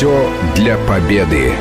Все 0.00 0.32
для 0.56 0.78
победы. 0.88 1.52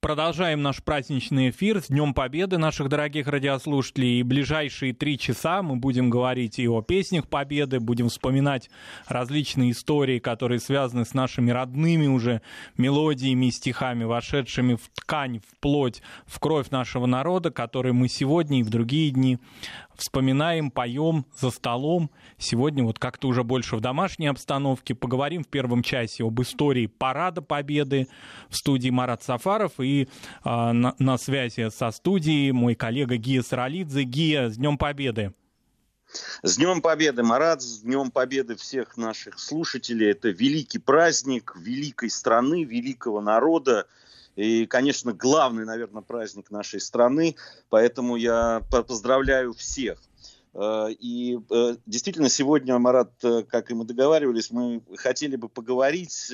Продолжаем 0.00 0.62
наш 0.62 0.82
праздничный 0.84 1.50
эфир 1.50 1.82
с 1.82 1.88
Днем 1.88 2.14
Победы 2.14 2.58
наших 2.58 2.88
дорогих 2.88 3.26
радиослушателей. 3.26 4.20
И 4.20 4.22
ближайшие 4.22 4.92
три 4.92 5.18
часа 5.18 5.62
мы 5.62 5.76
будем 5.76 6.10
говорить 6.10 6.58
и 6.58 6.68
о 6.68 6.80
песнях 6.80 7.28
Победы, 7.28 7.80
будем 7.80 8.08
вспоминать 8.08 8.70
различные 9.06 9.72
истории, 9.72 10.20
которые 10.20 10.58
связаны 10.58 11.04
с 11.04 11.12
нашими 11.12 11.50
родными 11.50 12.06
уже 12.06 12.40
мелодиями 12.76 13.46
и 13.46 13.50
стихами, 13.50 14.04
вошедшими 14.04 14.74
в 14.74 14.88
ткань, 14.94 15.40
в 15.40 15.60
плоть, 15.60 16.02
в 16.24 16.38
кровь 16.38 16.70
нашего 16.70 17.06
народа, 17.06 17.50
которые 17.50 17.92
мы 17.92 18.08
сегодня 18.08 18.60
и 18.60 18.62
в 18.62 18.70
другие 18.70 19.10
дни 19.10 19.38
вспоминаем, 19.96 20.70
поем 20.70 21.26
за 21.38 21.50
столом. 21.50 22.10
Сегодня 22.38 22.84
вот 22.84 22.98
как-то 22.98 23.28
уже 23.28 23.44
больше 23.44 23.76
в 23.76 23.80
домашней 23.80 24.26
обстановке. 24.28 24.94
Поговорим 24.94 25.44
в 25.44 25.48
первом 25.48 25.82
часе 25.82 26.24
об 26.24 26.40
истории 26.40 26.86
Парада 26.86 27.42
Победы 27.42 28.08
в 28.48 28.56
студии 28.56 28.90
Марат 28.90 29.22
Сафаров 29.22 29.80
и 29.80 30.02
э, 30.02 30.08
на, 30.44 30.94
на 30.98 31.18
связи 31.18 31.70
со 31.70 31.90
студией 31.90 32.52
мой 32.52 32.74
коллега 32.74 33.16
Гия 33.16 33.42
Саралидзе. 33.42 34.02
Гия, 34.02 34.50
с 34.50 34.56
Днем 34.56 34.78
Победы! 34.78 35.32
С 36.42 36.56
Днем 36.56 36.80
Победы, 36.80 37.22
Марат, 37.22 37.62
с 37.62 37.80
Днем 37.80 38.10
Победы 38.10 38.56
всех 38.56 38.96
наших 38.96 39.38
слушателей. 39.38 40.10
Это 40.10 40.28
великий 40.28 40.78
праздник 40.78 41.54
великой 41.56 42.10
страны, 42.10 42.64
великого 42.64 43.20
народа. 43.20 43.86
И, 44.36 44.66
конечно, 44.66 45.12
главный, 45.12 45.64
наверное, 45.64 46.02
праздник 46.02 46.50
нашей 46.50 46.80
страны. 46.80 47.36
Поэтому 47.70 48.16
я 48.16 48.62
поздравляю 48.70 49.54
всех. 49.54 49.98
Э, 50.56 50.88
и 50.90 51.38
э, 51.50 51.76
действительно, 51.86 52.28
сегодня, 52.28 52.78
Марат, 52.78 53.12
э, 53.22 53.42
как 53.42 53.70
и 53.70 53.74
мы 53.74 53.84
договаривались, 53.84 54.50
мы 54.50 54.82
хотели 54.96 55.36
бы 55.36 55.48
поговорить 55.48 56.32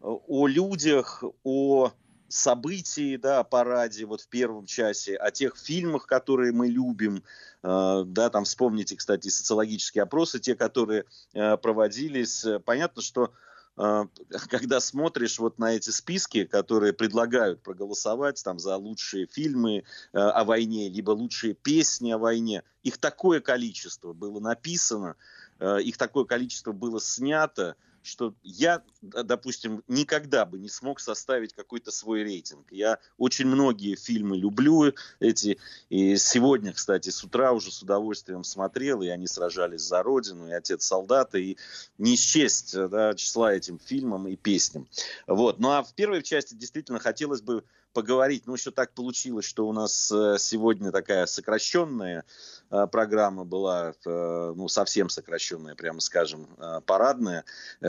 о 0.00 0.46
людях, 0.46 1.24
о 1.42 1.90
событий, 2.28 3.16
да, 3.16 3.40
о 3.40 3.44
параде 3.44 4.04
вот 4.04 4.20
в 4.20 4.28
первом 4.28 4.66
часе, 4.66 5.16
о 5.16 5.30
тех 5.30 5.56
фильмах, 5.56 6.06
которые 6.06 6.52
мы 6.52 6.68
любим, 6.68 7.22
да, 7.62 8.30
там 8.30 8.44
вспомните, 8.44 8.94
кстати, 8.96 9.28
социологические 9.28 10.02
опросы, 10.02 10.38
те, 10.38 10.54
которые 10.54 11.06
проводились. 11.32 12.44
Понятно, 12.66 13.00
что 13.00 13.32
когда 14.48 14.80
смотришь 14.80 15.38
вот 15.38 15.58
на 15.58 15.74
эти 15.74 15.90
списки, 15.90 16.44
которые 16.44 16.92
предлагают 16.92 17.62
проголосовать 17.62 18.42
там 18.42 18.58
за 18.58 18.76
лучшие 18.76 19.26
фильмы 19.26 19.84
э, 20.12 20.18
о 20.18 20.44
войне, 20.44 20.88
либо 20.88 21.10
лучшие 21.10 21.54
песни 21.54 22.10
о 22.10 22.18
войне, 22.18 22.62
их 22.82 22.98
такое 22.98 23.40
количество 23.40 24.12
было 24.12 24.40
написано, 24.40 25.16
э, 25.58 25.82
их 25.82 25.98
такое 25.98 26.24
количество 26.24 26.72
было 26.72 27.00
снято, 27.00 27.76
что 28.06 28.34
я, 28.42 28.82
допустим, 29.02 29.82
никогда 29.88 30.44
бы 30.44 30.58
не 30.58 30.68
смог 30.68 31.00
составить 31.00 31.52
какой-то 31.52 31.90
свой 31.90 32.22
рейтинг. 32.22 32.70
Я 32.70 32.98
очень 33.18 33.46
многие 33.46 33.96
фильмы 33.96 34.36
люблю 34.36 34.92
эти, 35.20 35.58
и 35.88 36.16
сегодня, 36.16 36.72
кстати, 36.72 37.10
с 37.10 37.22
утра 37.24 37.52
уже 37.52 37.70
с 37.70 37.82
удовольствием 37.82 38.44
смотрел, 38.44 39.02
и 39.02 39.08
они 39.08 39.26
сражались 39.26 39.82
за 39.82 40.02
Родину, 40.02 40.48
и 40.48 40.52
Отец 40.52 40.84
солдата, 40.84 41.38
и 41.38 41.56
не 41.98 42.16
счесть 42.16 42.74
да, 42.74 43.14
числа 43.14 43.52
этим 43.52 43.78
фильмам 43.78 44.28
и 44.28 44.36
песням. 44.36 44.88
Вот. 45.26 45.58
Ну 45.58 45.70
а 45.70 45.82
в 45.82 45.94
первой 45.94 46.22
части 46.22 46.54
действительно 46.54 46.98
хотелось 46.98 47.42
бы 47.42 47.64
поговорить. 47.96 48.46
Ну, 48.46 48.54
еще 48.54 48.70
так 48.72 48.92
получилось, 48.92 49.46
что 49.46 49.66
у 49.66 49.72
нас 49.72 50.12
э, 50.12 50.36
сегодня 50.38 50.92
такая 50.92 51.24
сокращенная 51.24 52.24
программа 52.68 53.44
была, 53.44 53.94
э, 54.04 54.52
ну, 54.56 54.68
совсем 54.68 55.08
сокращенная, 55.08 55.74
прямо 55.74 56.00
скажем, 56.00 56.48
парадная 56.86 57.44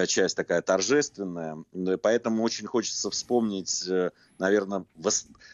часть, 0.07 0.35
такая 0.35 0.61
торжественная. 0.61 1.63
Поэтому 2.01 2.43
очень 2.43 2.67
хочется 2.67 3.09
вспомнить, 3.09 3.83
наверное, 4.37 4.85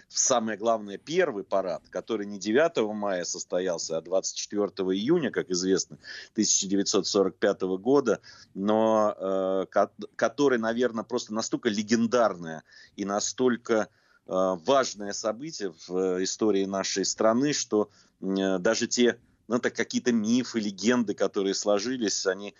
самое 0.09 0.57
главное, 0.57 0.97
первый 0.97 1.43
парад, 1.43 1.83
который 1.89 2.25
не 2.25 2.39
9 2.39 2.93
мая 2.93 3.23
состоялся, 3.23 3.97
а 3.97 4.01
24 4.01 4.67
июня, 4.93 5.31
как 5.31 5.49
известно, 5.49 5.97
1945 6.33 7.61
года, 7.79 8.19
но 8.53 9.67
который, 10.15 10.57
наверное, 10.57 11.03
просто 11.03 11.33
настолько 11.33 11.69
легендарная 11.69 12.63
и 12.95 13.05
настолько 13.05 13.89
Э, 14.25 14.55
важное 14.65 15.11
событие 15.11 15.73
в 15.85 15.97
э, 15.97 16.23
истории 16.23 16.63
нашей 16.63 17.03
страны, 17.03 17.51
что 17.51 17.89
э, 17.89 18.12
даже 18.59 18.87
те 18.87 19.19
ну, 19.47 19.59
так 19.59 19.75
какие-то 19.75 20.11
мифы, 20.11 20.59
легенды, 20.59 21.13
которые 21.13 21.53
сложились, 21.53 22.25
они 22.25 22.55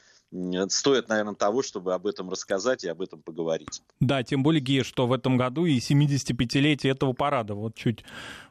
стоят, 0.69 1.09
наверное, 1.09 1.35
того, 1.35 1.61
чтобы 1.61 1.93
об 1.93 2.07
этом 2.07 2.29
рассказать 2.29 2.83
и 2.83 2.87
об 2.87 3.01
этом 3.01 3.21
поговорить. 3.21 3.81
Да, 3.99 4.23
тем 4.23 4.43
более, 4.43 4.61
Гея, 4.61 4.83
что 4.83 5.07
в 5.07 5.13
этом 5.13 5.37
году 5.37 5.65
и 5.65 5.77
75-летие 5.77 6.91
этого 6.91 7.13
парада. 7.13 7.53
Вот 7.53 7.75
чуть 7.75 8.03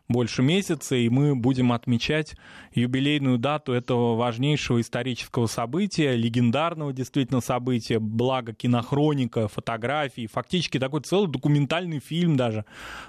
больше 0.09 0.43
месяца, 0.43 0.94
и 0.94 1.09
мы 1.09 1.34
будем 1.34 1.72
отмечать 1.72 2.37
юбилейную 2.75 3.38
дату 3.38 3.72
этого 3.72 4.15
важнейшего 4.15 4.81
исторического 4.81 5.47
события, 5.47 6.15
легендарного 6.15 6.93
действительно 6.93 7.41
события, 7.41 7.99
благо 7.99 8.53
кинохроника, 8.53 9.49
фотографии, 9.49 10.26
фактически 10.26 10.78
такой 10.78 11.00
целый 11.00 11.31
документальный 11.31 11.99
фильм 11.99 12.37
даже 12.37 12.64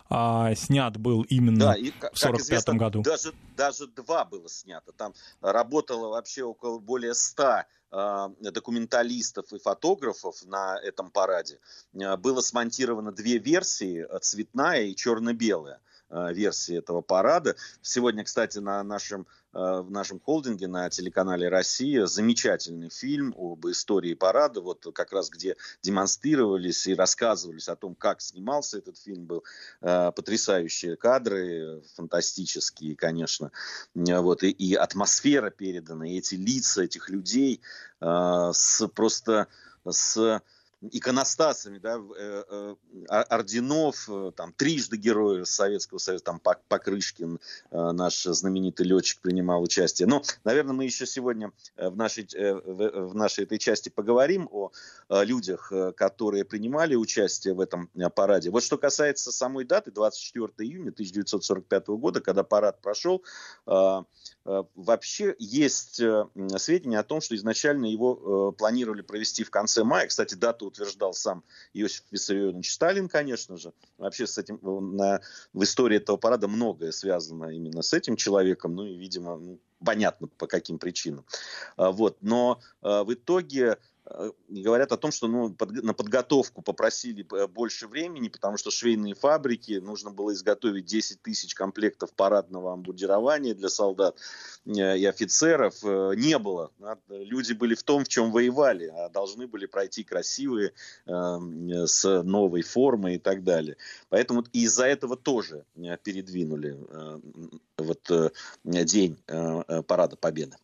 а, 0.10 0.56
снят 0.56 0.98
был 0.98 1.24
именно 1.24 1.60
да, 1.60 1.74
и, 1.76 1.92
в 1.92 2.18
45 2.18 2.70
году. 2.70 3.02
Даже, 3.02 3.34
даже 3.58 3.88
два 3.88 4.26
было 4.26 4.48
снято. 4.50 4.92
Там 4.94 5.14
работало 5.42 6.10
вообще 6.10 6.44
около 6.44 6.80
более 6.80 7.14
ста 7.14 7.66
документалистов 8.40 9.54
и 9.54 9.60
фотографов 9.60 10.44
на 10.46 10.80
этом 10.80 11.12
параде. 11.12 11.60
А, 12.02 12.18
было 12.18 12.42
смонтировано 12.42 13.12
две 13.12 13.38
версии, 13.38 14.06
цветная 14.22 14.84
и 14.84 14.96
черно-белая. 14.96 15.80
Версии 16.10 16.78
этого 16.78 17.02
парада. 17.02 17.56
Сегодня, 17.82 18.24
кстати, 18.24 18.60
на 18.60 18.84
нашем, 18.84 19.26
в 19.54 19.92
нашем 19.92 20.20
холдинге 20.20 20.68
на 20.68 20.90
телеканале 20.90 21.48
«Россия» 21.48 22.08
замечательный 22.08 22.90
фильм 22.90 23.34
об 23.38 23.68
истории 23.68 24.16
парада, 24.16 24.62
вот 24.62 24.86
как 24.94 25.14
раз 25.14 25.30
где 25.30 25.56
демонстрировались 25.84 26.88
и 26.88 26.96
рассказывались 26.96 27.68
о 27.68 27.76
том, 27.76 27.94
как 27.94 28.22
снимался 28.22 28.80
этот 28.80 28.98
фильм, 28.98 29.26
был 29.26 29.44
э, 29.82 30.12
потрясающие 30.16 30.96
кадры, 30.96 31.84
фантастические, 31.96 32.96
конечно, 32.96 33.52
вот, 33.94 34.44
и, 34.44 34.50
и 34.50 34.74
атмосфера 34.74 35.52
передана, 35.52 36.08
и 36.08 36.18
эти 36.18 36.36
лица 36.36 36.84
этих 36.84 37.10
людей 37.10 37.62
с 38.02 38.88
просто 38.94 39.48
с 39.90 40.42
иконостасами, 40.92 41.78
да, 41.78 41.98
э, 41.98 42.44
э, 42.50 42.76
орденов, 43.30 44.10
э, 44.10 44.32
там, 44.36 44.54
трижды 44.54 44.98
героя 44.98 45.46
Советского 45.46 45.98
Союза, 45.98 46.24
там, 46.24 46.42
Покрышкин, 46.68 47.40
наш 47.72 48.24
знаменитый 48.24 48.86
летчик, 48.86 49.22
принимал 49.22 49.62
участие. 49.64 50.08
Но, 50.08 50.24
наверное, 50.44 50.74
мы 50.74 50.86
еще 50.86 51.06
сегодня 51.06 51.52
в 51.78 51.96
нашей, 51.96 52.28
в 52.34 53.16
нашей 53.16 53.46
этой 53.46 53.58
части 53.58 53.90
поговорим 53.90 54.48
о 54.52 54.72
людях, 55.10 55.72
которые 55.96 56.46
принимали 56.46 56.96
участие 56.96 57.54
в 57.54 57.60
этом 57.60 57.90
параде. 58.16 58.50
Вот 58.50 58.64
что 58.64 58.78
касается 58.78 59.32
самой 59.32 59.66
даты, 59.66 59.92
24 59.92 60.48
июня 60.68 60.92
1945 60.92 61.88
года, 61.88 62.22
когда 62.22 62.44
парад 62.44 62.82
прошел, 62.82 63.24
вообще 64.46 65.36
есть 65.40 66.02
сведения 66.58 67.00
о 67.00 67.04
том, 67.04 67.22
что 67.22 67.36
изначально 67.36 67.86
его 67.86 68.52
планировали 68.52 69.02
провести 69.02 69.44
в 69.44 69.50
конце 69.50 69.84
мая. 69.84 70.08
Кстати, 70.08 70.36
дату 70.36 70.66
утверждал 70.66 71.14
сам 71.14 71.44
Иосиф 71.74 72.04
Виссарионович 72.12 72.74
Сталин, 72.74 73.08
конечно 73.08 73.58
же. 73.58 73.74
Вообще 73.98 74.28
с 74.28 74.38
этим 74.38 74.60
на, 74.98 75.22
в 75.54 75.64
истории 75.64 75.98
этого 75.98 76.18
парада 76.18 76.48
многое 76.48 76.92
связано 76.92 77.46
именно 77.56 77.82
с 77.82 77.94
этим 77.94 78.16
человеком, 78.16 78.76
ну 78.76 78.86
и, 78.86 78.96
видимо, 78.96 79.38
ну, 79.38 79.60
понятно 79.84 80.28
по 80.28 80.48
каким 80.48 80.78
причинам. 80.78 81.26
А, 81.78 81.92
вот. 81.92 82.18
Но 82.22 82.60
в 82.82 83.14
итоге 83.14 83.78
Э, 83.93 83.93
говорят 84.50 84.92
о 84.92 84.98
том, 84.98 85.12
что 85.12 85.28
ну, 85.28 85.52
под, 85.52 85.72
на 85.84 85.94
подготовку 85.94 86.62
попросили 86.62 87.26
э, 87.34 87.48
больше 87.48 87.88
времени, 87.88 88.28
потому 88.28 88.58
что 88.58 88.70
швейные 88.70 89.16
фабрики, 89.16 89.80
нужно 89.80 90.12
было 90.12 90.34
изготовить 90.34 90.86
10 90.86 91.22
тысяч 91.22 91.56
комплектов 91.56 92.14
парадного 92.14 92.74
амбудирования 92.74 93.54
для 93.54 93.70
солдат 93.70 94.18
э, 94.66 94.98
и 94.98 95.06
офицеров. 95.06 95.82
Не 95.84 96.38
было. 96.38 96.72
Люди 97.08 97.54
были 97.54 97.76
в 97.76 97.84
том, 97.84 98.04
в 98.04 98.10
чем 98.10 98.32
воевали, 98.32 98.88
а 98.88 99.10
должны 99.10 99.48
были 99.48 99.66
пройти 99.66 100.04
красивые, 100.04 100.74
с 101.06 102.24
новой 102.24 102.62
формой 102.62 103.16
и 103.16 103.20
так 103.20 103.44
далее. 103.44 103.78
Поэтому 104.10 104.44
из-за 104.54 104.86
этого 104.86 105.16
тоже 105.16 105.66
передвинули 106.04 106.78
вот, 107.78 108.12
день 108.64 109.18
Парада 109.88 110.16
Победы. 110.18 110.58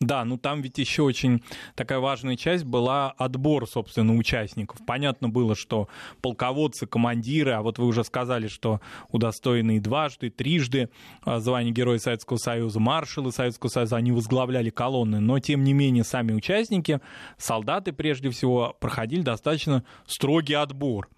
Да, 0.00 0.24
ну 0.24 0.36
там 0.36 0.60
ведь 0.60 0.78
еще 0.78 1.02
очень 1.02 1.42
такая 1.76 2.00
важная 2.00 2.36
часть 2.36 2.64
была 2.64 3.12
отбор, 3.12 3.68
собственно, 3.68 4.14
участников. 4.16 4.80
Понятно 4.84 5.28
было, 5.28 5.54
что 5.54 5.88
полководцы, 6.20 6.86
командиры, 6.86 7.52
а 7.52 7.62
вот 7.62 7.78
вы 7.78 7.86
уже 7.86 8.02
сказали, 8.02 8.48
что 8.48 8.80
удостоенные 9.10 9.80
дважды, 9.80 10.30
трижды 10.30 10.90
а, 11.22 11.38
звания 11.38 11.70
Героя 11.70 11.98
Советского 11.98 12.38
Союза, 12.38 12.80
маршалы 12.80 13.30
Советского 13.30 13.70
Союза, 13.70 13.96
они 13.96 14.10
возглавляли 14.10 14.70
колонны, 14.70 15.20
но 15.20 15.38
тем 15.38 15.62
не 15.62 15.72
менее 15.72 16.04
сами 16.04 16.32
участники, 16.32 17.00
солдаты 17.38 17.92
прежде 17.92 18.30
всего, 18.30 18.76
проходили 18.80 19.22
достаточно 19.22 19.84
строгий 20.06 20.54
отбор. 20.54 21.08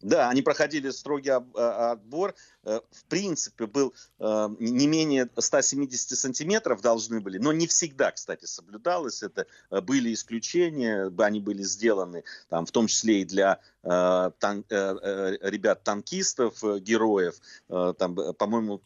Да, 0.00 0.30
они 0.30 0.42
проходили 0.42 0.90
строгий 0.90 1.30
а, 1.30 1.92
отбор. 1.92 2.34
Э, 2.64 2.80
в 2.90 3.04
принципе, 3.04 3.66
был 3.66 3.94
э, 4.18 4.48
не 4.58 4.86
менее 4.86 5.28
170 5.36 6.18
сантиметров 6.18 6.80
должны 6.80 7.20
были, 7.20 7.38
но 7.38 7.52
не 7.52 7.66
всегда, 7.66 8.10
кстати, 8.12 8.46
соблюдалось 8.46 9.22
это. 9.22 9.46
Э, 9.70 9.80
были 9.80 10.12
исключения, 10.12 11.12
они 11.18 11.40
были 11.40 11.62
сделаны, 11.62 12.24
там, 12.48 12.66
в 12.66 12.70
том 12.70 12.86
числе 12.86 13.22
и 13.22 13.24
для 13.24 13.60
тан 13.82 14.64
ребят-танкистов, 14.68 16.62
героев. 16.82 17.36
Там, 17.68 18.14
по-моему, 18.34 18.82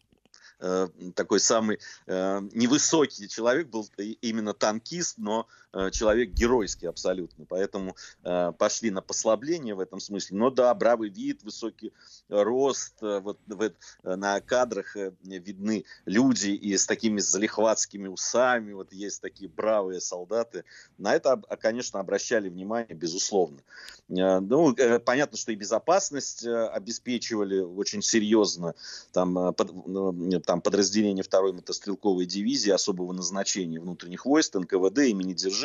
Э, 0.59 0.87
такой 1.15 1.39
самый 1.39 1.79
э, 2.07 2.41
невысокий 2.53 3.27
человек 3.27 3.67
был 3.67 3.87
именно 4.21 4.53
танкист, 4.53 5.17
но 5.17 5.47
э, 5.64 5.64
человек 5.91 6.31
геройский 6.31 6.87
абсолютно. 6.87 7.45
Поэтому 7.45 7.95
пошли 8.57 8.91
на 8.91 9.01
послабление 9.01 9.75
в 9.75 9.79
этом 9.79 9.99
смысле. 9.99 10.37
Но 10.37 10.49
да, 10.49 10.73
бравый 10.73 11.09
вид, 11.09 11.43
высокий 11.43 11.93
рост. 12.29 12.95
Вот 13.01 13.39
на 14.03 14.39
кадрах 14.41 14.95
видны 15.23 15.85
люди 16.05 16.49
и 16.49 16.77
с 16.77 16.85
такими 16.85 17.19
залихватскими 17.19 18.07
усами. 18.07 18.73
Вот 18.73 18.93
есть 18.93 19.21
такие 19.21 19.49
бравые 19.49 20.01
солдаты. 20.01 20.63
На 20.97 21.15
это, 21.15 21.41
конечно, 21.59 21.99
обращали 21.99 22.49
внимание, 22.49 22.95
безусловно. 22.95 23.59
Ну, 24.07 24.75
понятно, 25.05 25.37
что 25.37 25.51
и 25.51 25.55
безопасность 25.55 26.45
обеспечивали 26.45 27.59
очень 27.59 28.01
серьезно. 28.01 28.75
Там, 29.11 29.33
ну, 29.33 30.39
там 30.41 30.61
подразделение 30.61 31.23
второй 31.23 31.53
мотострелковой 31.53 32.25
дивизии 32.25 32.71
особого 32.71 33.13
назначения 33.13 33.79
внутренних 33.79 34.25
войск 34.25 34.55
НКВД 34.55 34.99
имени 34.99 35.33
Дзержинского. 35.33 35.64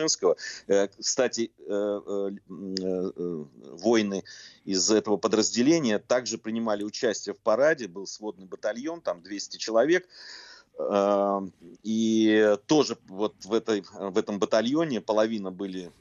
Э, 0.67 0.89
кстати, 0.89 1.51
э, 1.67 2.31
э, 2.49 3.45
воины 3.73 4.25
из 4.65 4.91
этого 4.91 5.17
подразделения 5.17 5.99
также 5.99 6.39
принимали 6.39 6.85
участие 6.85 7.35
в 7.35 7.39
параде, 7.39 7.89
был 7.89 8.07
сводный 8.07 8.47
батальон, 8.47 9.01
там 9.01 9.23
200 9.23 9.57
человек. 9.59 10.09
И 11.83 12.57
тоже 12.67 12.97
вот 13.09 13.35
в, 13.45 13.53
этой, 13.53 13.83
в 13.93 14.17
этом 14.17 14.39
батальоне 14.39 15.03
половина 15.03 15.51
были 15.51 15.93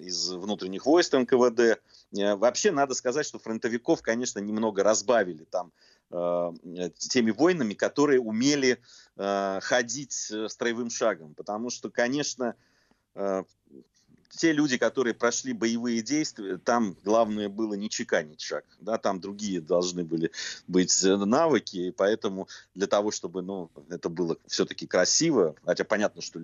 из 0.00 0.28
внутренних 0.32 0.86
войск 0.86 1.12
НКВД. 1.12 1.80
Вообще 2.10 2.72
надо 2.72 2.94
сказать, 2.94 3.26
что 3.26 3.38
фронтовиков, 3.38 4.02
конечно, 4.02 4.40
немного 4.40 4.82
разбавили. 4.82 5.44
Там 5.44 5.70
теми 6.10 7.30
воинами, 7.30 7.74
которые 7.74 8.20
умели 8.20 8.80
ходить 9.16 10.32
строевым 10.48 10.90
шагом. 10.90 11.34
Потому 11.34 11.70
что, 11.70 11.88
конечно, 11.90 12.56
те 14.36 14.52
люди, 14.52 14.78
которые 14.78 15.14
прошли 15.14 15.52
боевые 15.52 16.02
действия, 16.02 16.58
там 16.58 16.96
главное 17.04 17.48
было 17.48 17.74
не 17.74 17.88
чеканить 17.88 18.40
шаг, 18.40 18.64
да, 18.80 18.98
там 18.98 19.20
другие 19.20 19.60
должны 19.60 20.04
были 20.04 20.32
быть 20.66 21.02
навыки, 21.02 21.76
и 21.76 21.90
поэтому 21.92 22.48
для 22.74 22.86
того, 22.86 23.10
чтобы, 23.10 23.42
ну, 23.42 23.70
это 23.90 24.08
было 24.08 24.36
все-таки 24.46 24.86
красиво, 24.86 25.54
хотя 25.64 25.84
понятно, 25.84 26.20
что 26.20 26.40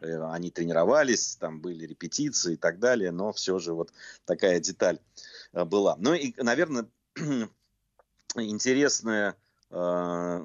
они 0.00 0.50
тренировались, 0.50 1.36
там 1.36 1.60
были 1.60 1.86
репетиции 1.86 2.54
и 2.54 2.56
так 2.56 2.78
далее, 2.78 3.10
но 3.10 3.32
все 3.32 3.58
же 3.58 3.72
вот 3.72 3.92
такая 4.24 4.60
деталь 4.60 5.00
была. 5.52 5.96
Ну 5.98 6.14
и, 6.14 6.32
наверное, 6.40 6.86
интересная 8.36 9.36
э, 9.70 10.44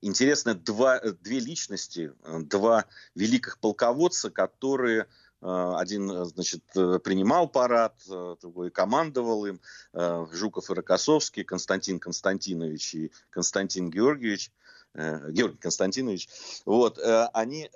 интересно 0.00 0.54
два, 0.54 1.00
две 1.00 1.40
личности, 1.40 2.12
два 2.24 2.86
великих 3.14 3.58
полководца, 3.58 4.30
которые 4.30 5.06
э, 5.40 5.74
один, 5.76 6.24
значит, 6.24 6.62
принимал 6.72 7.48
парад, 7.48 7.94
другой 8.40 8.70
командовал 8.70 9.46
им, 9.46 9.60
э, 9.92 10.26
Жуков 10.32 10.70
и 10.70 10.74
Рокоссовский, 10.74 11.44
Константин 11.44 11.98
Константинович 11.98 12.94
и 12.94 13.12
Константин 13.30 13.90
Георгиевич, 13.90 14.52
Георгий 14.94 15.58
Константинович, 15.58 16.28
вот, 16.64 16.98
они 17.32 17.70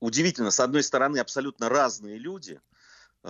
удивительно, 0.00 0.50
с 0.50 0.60
одной 0.60 0.82
стороны, 0.82 1.18
абсолютно 1.18 1.68
разные 1.68 2.18
люди– 2.18 2.60
Э, 2.74 2.83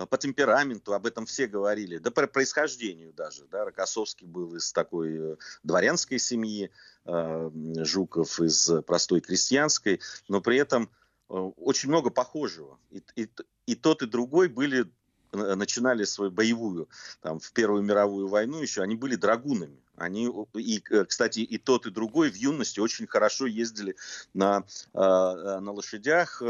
по 0.09 0.17
темпераменту, 0.17 0.93
об 0.93 1.05
этом 1.05 1.25
все 1.25 1.47
говорили, 1.47 1.97
да 1.97 2.11
по 2.11 2.27
происхождению 2.27 3.13
даже. 3.13 3.45
Да, 3.45 3.63
Рокоссовский 3.63 4.27
был 4.27 4.55
из 4.55 4.73
такой 4.73 5.17
э, 5.17 5.35
дворянской 5.63 6.19
семьи, 6.19 6.69
э, 7.05 7.51
Жуков 7.77 8.41
из 8.41 8.69
простой 8.85 9.21
крестьянской, 9.21 10.01
но 10.27 10.41
при 10.41 10.57
этом 10.57 10.89
очень 11.27 11.89
много 11.89 12.11
похожего. 12.11 12.77
И, 12.91 13.01
и, 13.15 13.29
и 13.65 13.75
тот, 13.75 14.03
и 14.03 14.05
другой 14.05 14.47
были 14.47 14.85
начинали 15.35 16.03
свою 16.03 16.31
боевую, 16.31 16.89
там, 17.21 17.39
в 17.39 17.51
Первую 17.51 17.83
мировую 17.83 18.27
войну 18.27 18.61
еще, 18.61 18.81
они 18.81 18.95
были 18.95 19.15
драгунами. 19.15 19.79
Они, 19.97 20.29
и, 20.55 20.79
кстати, 20.79 21.39
и 21.39 21.57
тот, 21.57 21.85
и 21.85 21.91
другой 21.91 22.29
в 22.29 22.35
юности 22.35 22.81
очень 22.81 23.07
хорошо 23.07 23.45
ездили 23.45 23.95
на, 24.33 24.65
а, 24.93 25.61
на 25.61 25.71
лошадях, 25.71 26.41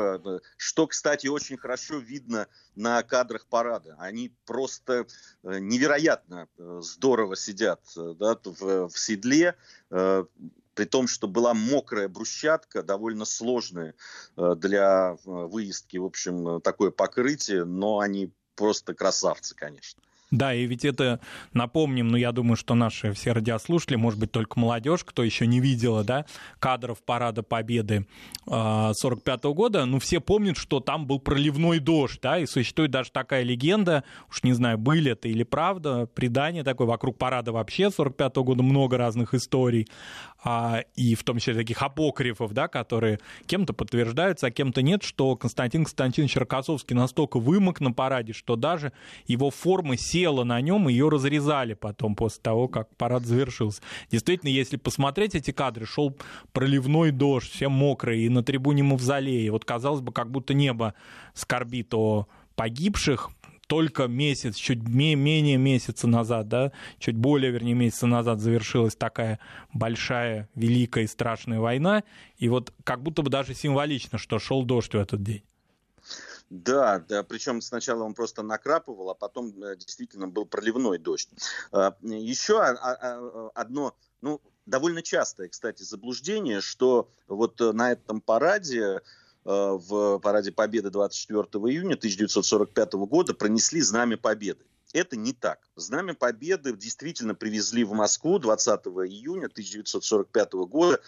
что, 0.58 0.88
кстати, 0.88 1.28
очень 1.28 1.58
хорошо 1.58 1.98
видно 1.98 2.48
на 2.76 3.02
кадрах 3.04 3.46
парада. 3.48 3.96
Они 4.00 4.32
просто 4.46 5.08
э, 5.44 5.60
невероятно 5.60 6.48
э, 6.58 6.80
здорово 6.82 7.36
сидят 7.36 7.82
да, 7.96 8.38
в, 8.44 8.90
в 8.90 9.00
седле, 9.00 9.56
э, 9.92 10.26
при 10.74 10.86
том, 10.86 11.08
что 11.08 11.28
была 11.28 11.54
мокрая 11.54 12.10
брусчатка, 12.10 12.84
довольно 12.84 13.24
сложная 13.24 13.96
для 14.36 15.16
выездки, 15.24 15.96
в 15.96 16.04
общем, 16.04 16.60
такое 16.60 16.92
покрытие, 16.92 17.64
но 17.64 18.00
они 18.00 18.34
просто 18.56 18.94
красавцы, 18.94 19.56
конечно. 19.56 20.02
Да, 20.32 20.54
и 20.54 20.66
ведь 20.66 20.84
это, 20.84 21.20
напомним, 21.54 22.08
ну, 22.08 22.18
я 22.18 22.32
думаю, 22.32 22.56
что 22.56 22.74
наши 22.74 23.14
все 23.14 23.32
радиослушатели, 23.32 23.96
может 23.96 24.20
быть, 24.20 24.32
только 24.32 24.60
молодежь, 24.60 25.04
кто 25.04 25.24
еще 25.24 25.46
не 25.46 25.60
видела, 25.60 26.04
да, 26.04 26.26
кадров 26.60 27.02
Парада 27.04 27.44
Победы 27.44 28.08
45 28.46 29.46
-го 29.46 29.54
года, 29.54 29.86
ну, 29.86 30.00
все 30.00 30.20
помнят, 30.20 30.58
что 30.58 30.80
там 30.80 31.06
был 31.06 31.20
проливной 31.20 31.80
дождь, 31.80 32.20
да, 32.22 32.40
и 32.40 32.48
существует 32.48 32.92
даже 32.92 33.12
такая 33.12 33.44
легенда, 33.44 34.04
уж 34.30 34.44
не 34.44 34.54
знаю, 34.54 34.80
были 34.80 35.12
это 35.12 35.28
или 35.28 35.44
правда, 35.44 36.08
предание 36.08 36.64
такое, 36.64 36.88
вокруг 36.88 37.18
Парада 37.18 37.52
вообще 37.52 37.92
45 37.92 38.38
-го 38.38 38.44
года 38.44 38.64
много 38.64 38.98
разных 38.98 39.36
историй, 39.36 39.88
а, 40.35 40.35
и 40.96 41.16
в 41.16 41.24
том 41.24 41.40
числе 41.40 41.56
таких 41.56 41.82
апокрифов, 41.82 42.54
да, 42.54 42.68
которые 42.68 43.20
кем-то 43.48 43.74
подтверждаются, 43.74 44.48
а 44.48 44.52
кем-то 44.52 44.82
нет, 44.82 45.02
что 45.04 45.36
Константин 45.36 45.84
Константинович 45.84 46.38
Рокоссовский 46.38 46.96
настолько 46.96 47.40
вымок 47.40 47.82
на 47.82 47.92
параде, 47.92 48.34
что 48.34 48.56
даже 48.56 48.92
его 49.26 49.50
формы 49.50 49.98
села 49.98 50.44
на 50.44 50.62
нем, 50.62 50.88
ее 50.88 51.10
разрезали 51.10 51.74
потом 51.74 52.16
после 52.16 52.42
того, 52.42 52.68
как 52.68 52.96
парад 52.96 53.26
завершился. 53.26 53.82
Действительно, 54.12 54.50
если 54.50 54.78
посмотреть 54.78 55.34
эти 55.34 55.52
кадры, 55.52 55.86
шел 55.86 56.16
проливной 56.54 57.12
дождь, 57.12 57.52
все 57.52 57.68
мокрые, 57.68 58.26
и 58.26 58.30
на 58.30 58.44
трибуне 58.44 58.84
Мавзолея. 58.84 59.52
Вот 59.52 59.66
казалось 59.66 60.02
бы, 60.02 60.12
как 60.12 60.30
будто 60.30 60.54
небо 60.54 60.94
скорбит 61.34 61.94
о 61.94 62.28
погибших, 62.56 63.32
только 63.68 64.08
месяц, 64.08 64.56
чуть 64.56 64.84
менее 64.84 65.58
месяца 65.58 66.08
назад, 66.08 66.48
да, 66.48 66.72
чуть 67.00 67.16
более, 67.16 67.52
вернее, 67.52 67.74
месяца 67.74 68.08
назад 68.08 68.40
завершилась 68.40 68.96
такая 68.96 69.40
большая, 69.74 70.50
великая 70.56 71.06
и 71.06 71.08
страшная 71.08 71.60
война, 71.60 72.04
и 72.38 72.50
вот 72.50 72.74
как 72.84 73.02
будто 73.02 73.22
бы 73.22 73.30
даже 73.30 73.54
символично, 73.54 74.18
что 74.18 74.40
шел 74.40 74.64
дождь 74.64 74.94
в 74.94 74.98
этот 74.98 75.24
день. 75.24 75.44
Да, 76.52 77.00
да, 77.00 77.24
причем 77.24 77.60
сначала 77.60 78.04
он 78.04 78.14
просто 78.14 78.44
накрапывал, 78.44 79.10
а 79.10 79.16
потом 79.16 79.48
э, 79.64 79.76
действительно 79.76 80.28
был 80.28 80.46
проливной 80.46 81.00
дождь. 81.00 81.30
А, 81.72 81.96
еще 82.04 82.62
одно, 82.62 83.96
ну, 84.22 84.40
довольно 84.68 85.02
частое, 85.02 85.48
кстати, 85.48 85.82
заблуждение, 85.82 86.62
что 86.62 87.10
вот 87.28 87.60
на 87.60 87.92
этом 87.92 88.22
параде 88.22 89.02
Э, 89.02 89.02
в 89.46 90.20
параде 90.20 90.52
Победы 90.52 90.90
24 90.90 91.44
июня 91.72 91.94
1945 91.94 92.94
года 92.94 93.34
пронесли 93.34 93.80
Знамя 93.80 94.18
Победы. 94.18 94.66
Это 94.96 95.18
не 95.18 95.34
так. 95.34 95.60
Знамя 95.76 96.14
Победы 96.14 96.76
действительно 96.76 97.36
привезли 97.36 97.84
в 97.84 97.92
Москву 97.92 98.40
20 98.40 98.80
июня 98.86 99.48
1945 99.48 100.54
года. 100.54 101.02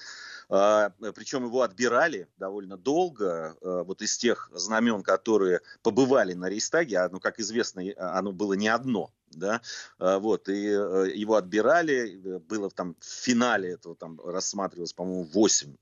А, 0.50 0.92
Причем 1.16 1.46
его 1.46 1.62
отбирали 1.62 2.28
довольно 2.38 2.78
долго. 2.78 3.56
А, 3.62 3.84
вот 3.84 4.02
из 4.02 4.18
тех 4.18 4.52
знамен, 4.54 5.04
которые 5.04 5.62
побывали 5.84 6.34
на 6.34 6.50
Рейстаге, 6.50 7.00
а, 7.00 7.10
ну, 7.10 7.22
как 7.22 7.40
известно, 7.40 7.82
оно 7.98 8.34
было 8.34 8.54
не 8.54 8.68
одно. 8.68 9.12
Да, 9.38 9.62
вот, 10.00 10.50
и 10.50 10.62
его 10.62 11.36
отбирали, 11.36 12.40
было 12.50 12.70
там 12.70 12.96
в 13.00 13.06
финале 13.06 13.74
этого 13.74 13.96
там 13.96 14.20
рассматривалось, 14.24 14.94
по-моему, 14.94 15.24
8 15.34 15.76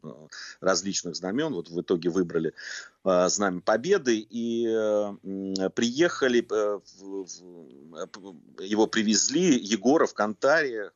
различных 0.61 1.15
знамен, 1.15 1.53
вот 1.53 1.69
в 1.69 1.81
итоге 1.81 2.09
выбрали 2.09 2.53
знамя 3.03 3.61
Победы, 3.61 4.25
и 4.29 4.65
приехали, 5.75 6.45
его 8.63 8.87
привезли, 8.87 9.57
Егоров, 9.57 10.13
Кантария, 10.13 10.91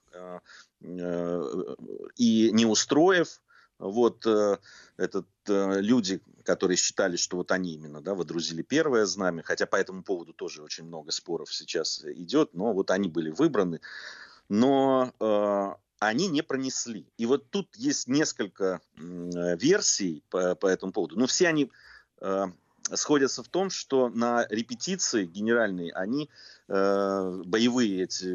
и 2.15 2.51
не 2.51 2.65
устроив, 2.65 3.41
вот 3.79 4.25
э, 4.27 4.57
этот, 4.97 5.27
э, 5.47 5.79
люди, 5.81 6.21
которые 6.43 6.77
считали, 6.77 7.15
что 7.15 7.37
вот 7.37 7.51
они 7.51 7.73
именно 7.73 8.01
да, 8.01 8.13
водрузили 8.13 8.61
первое 8.61 9.05
знамя, 9.05 9.41
хотя 9.43 9.65
по 9.65 9.77
этому 9.77 10.03
поводу 10.03 10.33
тоже 10.33 10.61
очень 10.61 10.83
много 10.83 11.11
споров 11.11 11.53
сейчас 11.53 12.03
идет, 12.03 12.53
но 12.53 12.73
вот 12.73 12.91
они 12.91 13.07
были 13.07 13.31
выбраны, 13.31 13.79
но 14.49 15.13
э, 15.19 15.75
они 15.99 16.27
не 16.27 16.41
пронесли. 16.41 17.07
И 17.17 17.25
вот 17.25 17.49
тут 17.49 17.75
есть 17.75 18.07
несколько 18.07 18.81
э, 18.97 19.57
версий 19.57 20.23
по, 20.29 20.55
по 20.55 20.67
этому 20.67 20.91
поводу, 20.91 21.17
но 21.17 21.25
все 21.25 21.47
они 21.47 21.71
э, 22.21 22.45
сходятся 22.93 23.43
в 23.43 23.47
том, 23.47 23.69
что 23.69 24.09
на 24.09 24.45
репетиции 24.49 25.25
генеральной 25.25 25.89
они 25.89 26.29
боевые 26.69 28.03
эти 28.03 28.25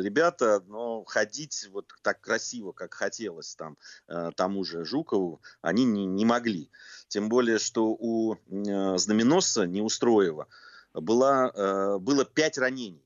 ребята, 0.00 0.62
но 0.68 1.04
ходить 1.04 1.68
вот 1.72 1.92
так 2.02 2.20
красиво, 2.20 2.72
как 2.72 2.94
хотелось 2.94 3.56
там 3.56 3.76
э, 4.08 4.30
тому 4.36 4.62
же 4.64 4.84
Жукову, 4.84 5.40
они 5.62 5.84
не, 5.84 6.06
не 6.06 6.24
могли. 6.24 6.70
Тем 7.08 7.28
более, 7.28 7.58
что 7.58 7.88
у 7.88 8.34
э, 8.34 8.98
знаменосца 8.98 9.66
Неустроева 9.66 10.46
была, 10.94 11.50
э, 11.54 11.98
было 11.98 12.24
пять 12.24 12.58
ранений. 12.58 13.02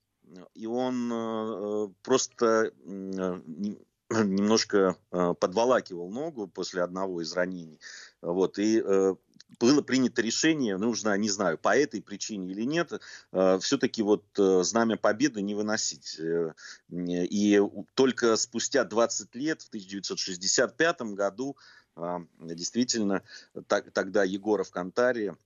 И 0.55 0.67
он 0.67 1.11
э, 1.13 1.89
просто 2.03 2.73
э, 2.85 3.41
немножко 4.11 4.97
э, 5.11 5.35
подволакивал 5.39 6.11
ногу 6.11 6.47
после 6.49 6.83
одного 6.83 7.23
из 7.23 7.33
ранений. 7.33 7.81
Вот, 8.21 8.59
и 8.59 8.83
э, 8.85 9.15
было 9.59 9.83
принято 9.83 10.23
решение, 10.23 10.77
нужно, 10.77 11.17
не 11.17 11.29
знаю, 11.29 11.59
по 11.59 11.77
этой 11.77 12.01
причине 12.01 12.53
или 12.53 12.63
нет, 12.63 12.93
э, 13.33 13.59
все-таки 13.61 14.03
вот 14.03 14.25
э, 14.39 14.63
знамя 14.63 14.97
победы 14.97 15.43
не 15.43 15.55
выносить. 15.55 16.19
Э, 16.19 16.53
и 16.91 17.61
только 17.95 18.37
спустя 18.37 18.85
20 18.85 19.35
лет, 19.35 19.63
в 19.63 19.69
1965 19.69 21.03
году, 21.15 21.57
действительно, 22.39 23.23
тогда 23.67 24.25
Егоров 24.25 24.71
Кантария 24.71 25.37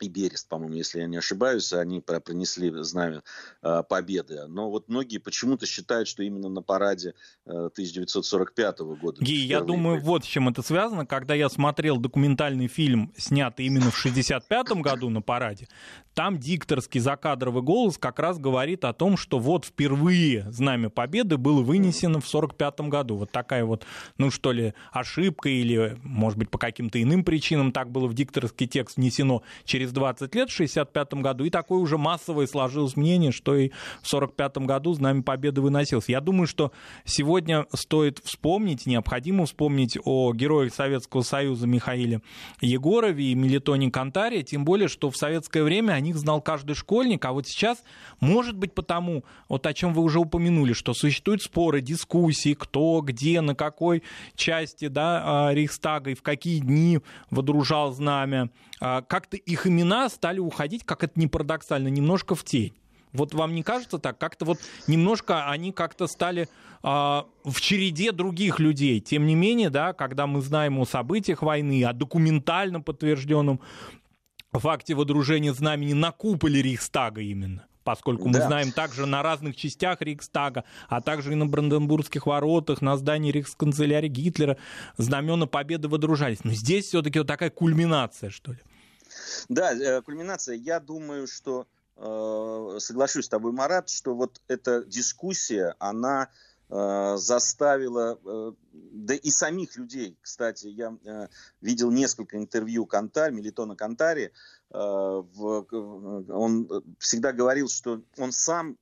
и 0.00 0.08
Берест, 0.08 0.48
по-моему, 0.48 0.74
если 0.74 1.00
я 1.00 1.06
не 1.06 1.16
ошибаюсь, 1.16 1.72
они 1.72 2.00
принесли 2.00 2.72
знамя 2.82 3.22
э, 3.62 3.82
победы. 3.88 4.46
Но 4.48 4.70
вот 4.70 4.88
многие 4.88 5.18
почему-то 5.18 5.66
считают, 5.66 6.08
что 6.08 6.22
именно 6.22 6.48
на 6.48 6.62
параде 6.62 7.14
э, 7.46 7.50
1945 7.50 8.78
года. 9.00 9.22
Ги, 9.22 9.34
я 9.34 9.60
думаю, 9.60 10.00
вот 10.00 10.24
с 10.24 10.26
чем 10.26 10.48
это 10.48 10.62
связано. 10.62 11.06
Когда 11.06 11.34
я 11.34 11.48
смотрел 11.48 11.96
документальный 11.98 12.68
фильм, 12.68 13.12
снятый 13.16 13.66
именно 13.66 13.90
в 13.90 13.98
1965 13.98 14.82
году 14.82 15.08
на 15.10 15.22
параде, 15.22 15.68
там 16.16 16.38
дикторский 16.38 16.98
закадровый 16.98 17.62
голос 17.62 17.98
как 17.98 18.18
раз 18.18 18.38
говорит 18.38 18.86
о 18.86 18.94
том, 18.94 19.18
что 19.18 19.38
вот 19.38 19.66
впервые 19.66 20.50
знамя 20.50 20.88
победы 20.88 21.36
было 21.36 21.60
вынесено 21.60 22.20
в 22.20 22.26
1945 22.26 22.80
году. 22.88 23.16
Вот 23.16 23.30
такая 23.30 23.66
вот, 23.66 23.84
ну 24.16 24.30
что 24.30 24.52
ли, 24.52 24.72
ошибка 24.92 25.50
или, 25.50 25.98
может 26.02 26.38
быть, 26.38 26.48
по 26.48 26.56
каким-то 26.56 27.02
иным 27.02 27.22
причинам 27.22 27.70
так 27.70 27.90
было 27.90 28.06
в 28.06 28.14
дикторский 28.14 28.66
текст 28.66 28.96
внесено 28.96 29.42
через 29.64 29.85
через 29.86 29.92
20 29.92 30.34
лет, 30.34 30.50
в 30.50 30.52
65 30.52 31.14
году, 31.14 31.44
и 31.44 31.50
такое 31.50 31.78
уже 31.78 31.98
массовое 31.98 32.46
сложилось 32.46 32.96
мнение, 32.96 33.32
что 33.32 33.54
и 33.54 33.70
в 34.02 34.08
45 34.08 34.58
году 34.58 34.94
Знамя 34.94 35.22
Победы 35.22 35.60
выносилось. 35.60 36.08
Я 36.08 36.20
думаю, 36.20 36.46
что 36.46 36.72
сегодня 37.04 37.66
стоит 37.74 38.20
вспомнить, 38.24 38.86
необходимо 38.86 39.46
вспомнить 39.46 39.98
о 40.04 40.32
героях 40.32 40.74
Советского 40.74 41.22
Союза 41.22 41.66
Михаиле 41.66 42.20
Егорове 42.60 43.24
и 43.24 43.34
Мелитоне 43.34 43.90
Кантаре, 43.90 44.42
тем 44.42 44.64
более, 44.64 44.88
что 44.88 45.10
в 45.10 45.16
советское 45.16 45.62
время 45.62 45.92
о 45.92 46.00
них 46.00 46.16
знал 46.16 46.40
каждый 46.40 46.74
школьник, 46.74 47.24
а 47.24 47.32
вот 47.32 47.46
сейчас, 47.46 47.82
может 48.20 48.56
быть, 48.56 48.72
потому, 48.72 49.24
вот 49.48 49.66
о 49.66 49.74
чем 49.74 49.92
вы 49.92 50.02
уже 50.02 50.18
упомянули, 50.18 50.72
что 50.72 50.94
существуют 50.94 51.42
споры, 51.42 51.80
дискуссии, 51.80 52.54
кто, 52.54 53.00
где, 53.00 53.40
на 53.40 53.54
какой 53.54 54.02
части 54.34 54.88
да, 54.88 55.48
а, 55.48 55.54
Рейхстага 55.54 56.10
и 56.10 56.14
в 56.14 56.22
какие 56.22 56.58
дни 56.58 57.00
водружал 57.30 57.92
знамя, 57.92 58.50
как-то 58.78 59.36
их 59.36 59.66
имена 59.66 60.08
стали 60.08 60.38
уходить, 60.38 60.84
как 60.84 61.04
это 61.04 61.18
не 61.18 61.26
парадоксально, 61.26 61.88
немножко 61.88 62.34
в 62.34 62.44
тень. 62.44 62.74
Вот 63.12 63.34
вам 63.34 63.54
не 63.54 63.62
кажется 63.62 63.98
так? 63.98 64.18
Как-то 64.18 64.44
вот 64.44 64.58
немножко 64.86 65.48
они 65.48 65.72
как-то 65.72 66.06
стали 66.06 66.48
а, 66.82 67.26
в 67.44 67.60
череде 67.60 68.12
других 68.12 68.60
людей. 68.60 69.00
Тем 69.00 69.26
не 69.26 69.34
менее, 69.34 69.70
да, 69.70 69.92
когда 69.92 70.26
мы 70.26 70.40
знаем 70.40 70.78
о 70.78 70.84
событиях 70.84 71.42
войны, 71.42 71.84
о 71.84 71.92
документально 71.92 72.80
подтвержденном 72.80 73.60
факте 74.52 74.94
водружения 74.94 75.52
знамени 75.52 75.92
на 75.92 76.12
куполе 76.12 76.62
Рейхстага 76.62 77.20
именно, 77.20 77.65
поскольку 77.86 78.28
да. 78.28 78.40
мы 78.40 78.44
знаем 78.44 78.72
также 78.72 79.06
на 79.06 79.22
разных 79.22 79.54
частях 79.54 80.02
Рейхстага, 80.02 80.64
а 80.88 81.00
также 81.00 81.32
и 81.32 81.34
на 81.36 81.46
Бранденбургских 81.46 82.26
воротах, 82.26 82.82
на 82.82 82.96
здании 82.96 83.30
рейхсканцелярии 83.30 84.08
Гитлера 84.08 84.56
знамена 84.98 85.46
победы 85.46 85.86
водружались. 85.88 86.42
Но 86.42 86.52
здесь 86.52 86.86
все-таки 86.86 87.20
вот 87.20 87.28
такая 87.28 87.50
кульминация, 87.50 88.30
что 88.30 88.52
ли. 88.52 88.58
Да, 89.48 89.72
э, 89.72 90.02
кульминация. 90.02 90.56
Я 90.56 90.80
думаю, 90.80 91.28
что 91.28 91.68
э, 91.96 92.78
соглашусь 92.80 93.26
с 93.26 93.28
тобой, 93.28 93.52
Марат, 93.52 93.88
что 93.88 94.16
вот 94.16 94.40
эта 94.48 94.82
дискуссия, 94.84 95.76
она 95.78 96.28
э, 96.68 97.14
заставила, 97.18 98.18
да 98.92 99.14
и 99.14 99.30
самих 99.30 99.76
людей, 99.76 100.16
кстати, 100.20 100.66
я 100.66 100.96
видел 101.60 101.90
несколько 101.90 102.36
интервью 102.36 102.86
Кантарь, 102.86 103.32
Мелитона 103.32 103.76
Кантари, 103.76 104.32
он 104.70 106.68
всегда 106.98 107.32
говорил, 107.32 107.68
что 107.68 108.02
он 108.18 108.32
сам, 108.32 108.76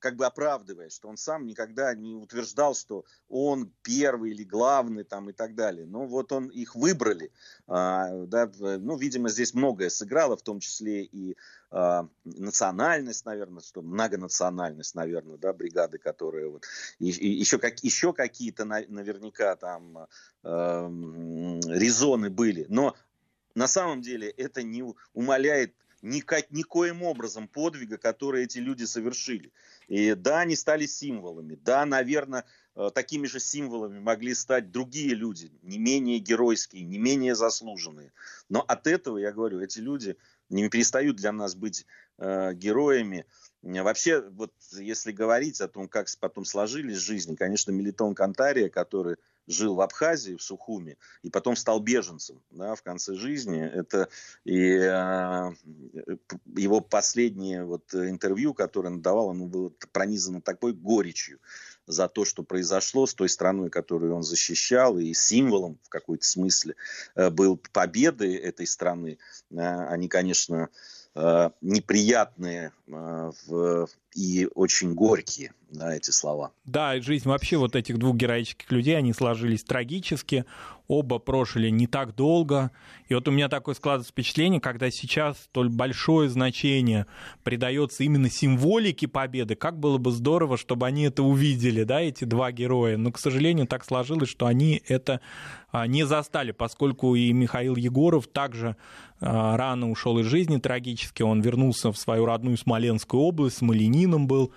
как 0.00 0.16
бы 0.16 0.26
оправдывая, 0.26 0.90
что 0.90 1.08
он 1.08 1.16
сам 1.16 1.46
никогда 1.46 1.94
не 1.94 2.16
утверждал, 2.16 2.74
что 2.74 3.04
он 3.28 3.72
первый 3.82 4.32
или 4.32 4.42
главный 4.42 5.04
там 5.04 5.30
и 5.30 5.32
так 5.32 5.54
далее. 5.54 5.86
Но 5.86 6.06
вот 6.06 6.32
он 6.32 6.48
их 6.48 6.74
выбрали. 6.74 7.30
А, 7.68 8.10
да, 8.26 8.50
ну, 8.58 8.96
видимо, 8.96 9.28
здесь 9.28 9.54
многое 9.54 9.90
сыграло, 9.90 10.36
в 10.36 10.42
том 10.42 10.58
числе 10.58 11.04
и 11.04 11.36
а, 11.70 12.08
национальность, 12.24 13.24
наверное, 13.24 13.62
что 13.62 13.80
многонациональность, 13.80 14.94
наверное, 14.94 15.38
да, 15.38 15.52
бригады, 15.52 15.98
которые 15.98 16.48
вот, 16.50 16.64
и, 16.98 17.10
и 17.10 17.28
еще, 17.28 17.58
как, 17.58 17.82
еще 17.84 18.12
какие-то 18.12 18.64
наверняка 19.22 19.56
там 19.56 20.08
э, 20.42 21.60
резоны 21.68 22.30
были. 22.30 22.66
Но 22.68 22.94
на 23.54 23.66
самом 23.66 24.02
деле 24.02 24.30
это 24.30 24.62
не 24.62 24.84
умаляет 25.14 25.74
никак, 26.02 26.50
никоим 26.50 27.02
образом 27.02 27.48
подвига, 27.48 27.96
который 27.96 28.44
эти 28.44 28.58
люди 28.58 28.84
совершили. 28.84 29.52
И 29.88 30.14
да, 30.14 30.40
они 30.40 30.56
стали 30.56 30.86
символами. 30.86 31.58
Да, 31.62 31.86
наверное, 31.86 32.44
э, 32.74 32.90
такими 32.94 33.26
же 33.26 33.40
символами 33.40 34.00
могли 34.00 34.34
стать 34.34 34.70
другие 34.70 35.14
люди, 35.14 35.52
не 35.62 35.78
менее 35.78 36.18
геройские, 36.18 36.84
не 36.84 36.98
менее 36.98 37.34
заслуженные. 37.34 38.12
Но 38.48 38.60
от 38.60 38.86
этого, 38.86 39.18
я 39.18 39.32
говорю, 39.32 39.60
эти 39.60 39.78
люди 39.78 40.16
не 40.48 40.68
перестают 40.68 41.16
для 41.16 41.32
нас 41.32 41.54
быть 41.54 41.86
э, 42.18 42.52
героями. 42.54 43.24
Вообще, 43.62 44.20
вот 44.20 44.52
если 44.72 45.12
говорить 45.12 45.60
о 45.60 45.68
том, 45.68 45.88
как 45.88 46.08
потом 46.18 46.44
сложились 46.44 46.96
жизни, 46.96 47.36
конечно, 47.36 47.70
Мелитон 47.70 48.14
Кантария, 48.14 48.68
который 48.68 49.16
жил 49.46 49.74
в 49.74 49.80
Абхазии, 49.80 50.34
в 50.34 50.42
Сухуме, 50.42 50.96
и 51.22 51.30
потом 51.30 51.56
стал 51.56 51.80
беженцем 51.80 52.42
да, 52.50 52.74
в 52.74 52.82
конце 52.82 53.14
жизни. 53.14 53.62
Это 53.62 54.08
и 54.44 54.58
э, 54.58 55.52
его 56.56 56.80
последнее 56.80 57.64
вот 57.64 57.94
интервью, 57.94 58.54
которое 58.54 58.88
он 58.88 59.02
давал, 59.02 59.30
оно 59.30 59.46
было 59.46 59.72
пронизано 59.92 60.40
такой 60.40 60.72
горечью 60.72 61.38
за 61.86 62.08
то, 62.08 62.24
что 62.24 62.42
произошло 62.42 63.06
с 63.06 63.14
той 63.14 63.28
страной, 63.28 63.70
которую 63.70 64.14
он 64.14 64.22
защищал, 64.22 64.98
и 64.98 65.12
символом 65.14 65.78
в 65.82 65.88
какой-то 65.88 66.24
смысле 66.24 66.74
э, 67.14 67.30
был 67.30 67.60
победы 67.72 68.36
этой 68.36 68.66
страны. 68.66 69.18
Э, 69.50 69.86
они, 69.86 70.08
конечно, 70.08 70.68
неприятные 71.60 72.72
в, 72.86 73.86
и 74.14 74.48
очень 74.54 74.94
горькие, 74.94 75.52
да, 75.70 75.94
эти 75.94 76.10
слова. 76.10 76.52
Да, 76.64 77.00
жизнь 77.00 77.28
вообще 77.28 77.56
вот 77.56 77.76
этих 77.76 77.98
двух 77.98 78.16
героических 78.16 78.70
людей, 78.70 78.96
они 78.96 79.12
сложились 79.12 79.64
трагически, 79.64 80.44
оба 80.86 81.18
прожили 81.18 81.70
не 81.70 81.86
так 81.86 82.14
долго. 82.14 82.70
И 83.08 83.14
вот 83.14 83.26
у 83.28 83.30
меня 83.30 83.48
такое 83.48 83.74
складывается 83.74 84.12
впечатление, 84.12 84.60
когда 84.60 84.90
сейчас 84.90 85.38
столь 85.38 85.70
большое 85.70 86.28
значение 86.28 87.06
придается 87.42 88.04
именно 88.04 88.28
символике 88.28 89.08
победы, 89.08 89.54
как 89.54 89.78
было 89.78 89.98
бы 89.98 90.12
здорово, 90.12 90.58
чтобы 90.58 90.86
они 90.86 91.04
это 91.04 91.22
увидели, 91.22 91.84
да, 91.84 92.00
эти 92.00 92.24
два 92.24 92.52
героя. 92.52 92.96
Но, 92.96 93.10
к 93.10 93.18
сожалению, 93.18 93.66
так 93.66 93.84
сложилось, 93.84 94.28
что 94.28 94.46
они 94.46 94.82
это 94.86 95.20
а, 95.70 95.86
не 95.86 96.04
застали, 96.04 96.52
поскольку 96.52 97.14
и 97.14 97.32
Михаил 97.32 97.76
Егоров 97.76 98.26
также 98.26 98.76
а, 99.20 99.56
рано 99.56 99.90
ушел 99.90 100.18
из 100.18 100.26
жизни 100.26 100.58
трагически. 100.58 101.22
Он 101.22 101.40
вернулся 101.40 101.92
в 101.92 101.96
свою 101.96 102.26
родную 102.26 102.58
Смоленскую 102.58 103.22
область, 103.22 103.58
Смолени, 103.58 104.01
дворянином 104.02 104.26
был, 104.26 104.52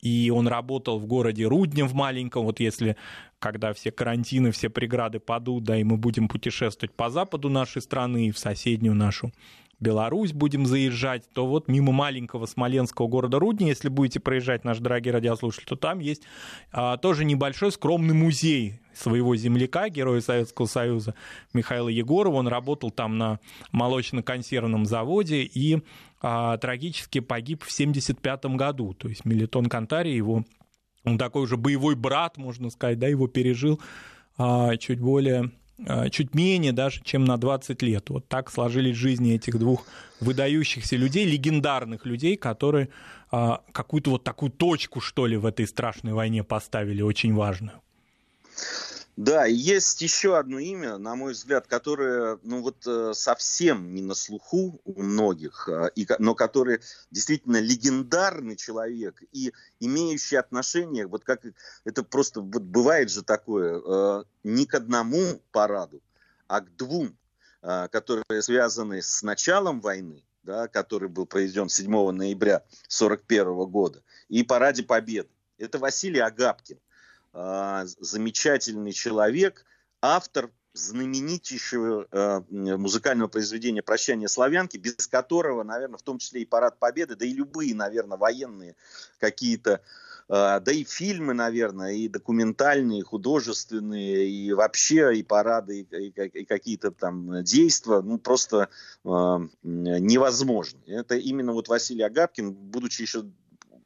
и 0.00 0.30
он 0.30 0.46
работал 0.48 0.98
в 0.98 1.06
городе 1.06 1.46
Рудне 1.46 1.84
в 1.84 1.94
маленьком, 1.94 2.44
вот 2.44 2.60
если 2.60 2.96
когда 3.38 3.72
все 3.72 3.90
карантины, 3.90 4.50
все 4.50 4.70
преграды 4.70 5.18
падут, 5.20 5.64
да, 5.64 5.76
и 5.76 5.84
мы 5.84 5.96
будем 5.96 6.28
путешествовать 6.28 6.94
по 6.94 7.10
западу 7.10 7.48
нашей 7.48 7.82
страны 7.82 8.28
и 8.28 8.30
в 8.30 8.38
соседнюю 8.38 8.94
нашу 8.94 9.32
Беларусь 9.78 10.32
будем 10.32 10.64
заезжать, 10.64 11.28
то 11.32 11.46
вот 11.46 11.68
мимо 11.68 11.92
маленького 11.92 12.46
смоленского 12.46 13.08
города 13.08 13.38
Рудни, 13.38 13.66
если 13.66 13.88
будете 13.88 14.20
проезжать, 14.20 14.64
наши 14.64 14.80
дорогие 14.80 15.12
радиослушатели, 15.12 15.66
то 15.66 15.76
там 15.76 15.98
есть 15.98 16.22
а, 16.72 16.96
тоже 16.96 17.24
небольшой 17.24 17.70
скромный 17.72 18.14
музей 18.14 18.80
своего 18.94 19.36
земляка, 19.36 19.90
героя 19.90 20.20
Советского 20.22 20.66
Союза 20.66 21.14
Михаила 21.52 21.88
Егорова. 21.88 22.36
Он 22.36 22.48
работал 22.48 22.90
там 22.90 23.18
на 23.18 23.38
молочно-консервном 23.70 24.86
заводе 24.86 25.42
и 25.42 25.82
а, 26.22 26.56
трагически 26.56 27.20
погиб 27.20 27.62
в 27.62 27.72
1975 27.72 28.56
году. 28.56 28.94
То 28.94 29.08
есть 29.08 29.26
Мелитон 29.26 29.66
Кантари, 29.66 30.08
его, 30.08 30.44
он 31.04 31.18
такой 31.18 31.42
уже 31.42 31.58
боевой 31.58 31.94
брат, 31.94 32.38
можно 32.38 32.70
сказать, 32.70 32.98
да, 32.98 33.08
его 33.08 33.28
пережил 33.28 33.80
а, 34.38 34.76
чуть 34.78 35.00
более 35.00 35.50
чуть 36.10 36.34
менее 36.34 36.72
даже, 36.72 37.02
чем 37.02 37.24
на 37.24 37.36
20 37.36 37.82
лет. 37.82 38.10
Вот 38.10 38.28
так 38.28 38.50
сложились 38.50 38.96
жизни 38.96 39.34
этих 39.34 39.58
двух 39.58 39.86
выдающихся 40.20 40.96
людей, 40.96 41.26
легендарных 41.26 42.06
людей, 42.06 42.36
которые 42.36 42.88
а, 43.30 43.60
какую-то 43.72 44.10
вот 44.10 44.24
такую 44.24 44.50
точку, 44.50 45.00
что 45.00 45.26
ли, 45.26 45.36
в 45.36 45.46
этой 45.46 45.66
страшной 45.66 46.12
войне 46.12 46.44
поставили, 46.44 47.02
очень 47.02 47.34
важную. 47.34 47.80
Да, 49.16 49.46
есть 49.46 50.02
еще 50.02 50.36
одно 50.36 50.58
имя, 50.58 50.98
на 50.98 51.16
мой 51.16 51.32
взгляд, 51.32 51.66
которое, 51.66 52.38
ну 52.42 52.60
вот 52.60 52.86
э, 52.86 53.12
совсем 53.14 53.94
не 53.94 54.02
на 54.02 54.14
слуху 54.14 54.78
у 54.84 55.02
многих, 55.02 55.70
и, 55.94 56.06
но 56.18 56.34
который 56.34 56.80
действительно 57.10 57.58
легендарный 57.58 58.56
человек 58.56 59.22
и 59.32 59.54
имеющий 59.80 60.36
отношение, 60.36 61.06
вот 61.06 61.24
как 61.24 61.40
это 61.84 62.02
просто 62.02 62.42
вот 62.42 62.62
бывает 62.62 63.10
же 63.10 63.22
такое, 63.22 63.80
э, 63.80 64.24
не 64.44 64.66
к 64.66 64.74
одному 64.74 65.40
параду, 65.50 66.02
а 66.46 66.60
к 66.60 66.76
двум, 66.76 67.16
э, 67.62 67.88
которые 67.90 68.42
связаны 68.42 69.00
с 69.00 69.22
началом 69.22 69.80
войны, 69.80 70.24
да, 70.42 70.68
который 70.68 71.08
был 71.08 71.24
проведен 71.24 71.70
7 71.70 72.10
ноября 72.10 72.56
1941 72.88 73.64
года, 73.64 74.02
и 74.28 74.42
параде 74.42 74.82
Победы. 74.82 75.30
Это 75.56 75.78
Василий 75.78 76.20
Агапкин 76.20 76.78
замечательный 77.36 78.92
человек, 78.92 79.64
автор 80.00 80.50
знаменитейшего 80.76 82.06
э, 82.10 82.40
музыкального 82.50 83.28
произведения 83.28 83.82
«Прощание 83.82 84.28
славянки», 84.28 84.76
без 84.76 85.06
которого, 85.06 85.62
наверное, 85.62 85.98
в 85.98 86.02
том 86.02 86.18
числе 86.18 86.42
и 86.42 86.46
«Парад 86.46 86.78
Победы», 86.78 87.16
да 87.16 87.24
и 87.24 87.32
любые, 87.32 87.74
наверное, 87.74 88.18
военные 88.18 88.76
какие-то, 89.18 89.80
э, 90.28 90.60
да 90.60 90.72
и 90.72 90.84
фильмы, 90.84 91.34
наверное, 91.34 91.92
и 91.92 92.08
документальные, 92.08 93.00
и 93.00 93.02
художественные, 93.02 94.28
и 94.28 94.52
вообще 94.52 95.16
и 95.16 95.22
парады, 95.22 95.80
и, 95.80 96.44
какие-то 96.44 96.90
там 96.90 97.42
действия, 97.42 98.02
ну, 98.02 98.18
просто 98.18 98.68
невозможно. 99.62 100.78
Это 100.86 101.16
именно 101.16 101.52
вот 101.52 101.68
Василий 101.68 102.02
Агапкин, 102.02 102.52
будучи 102.52 103.02
еще 103.02 103.24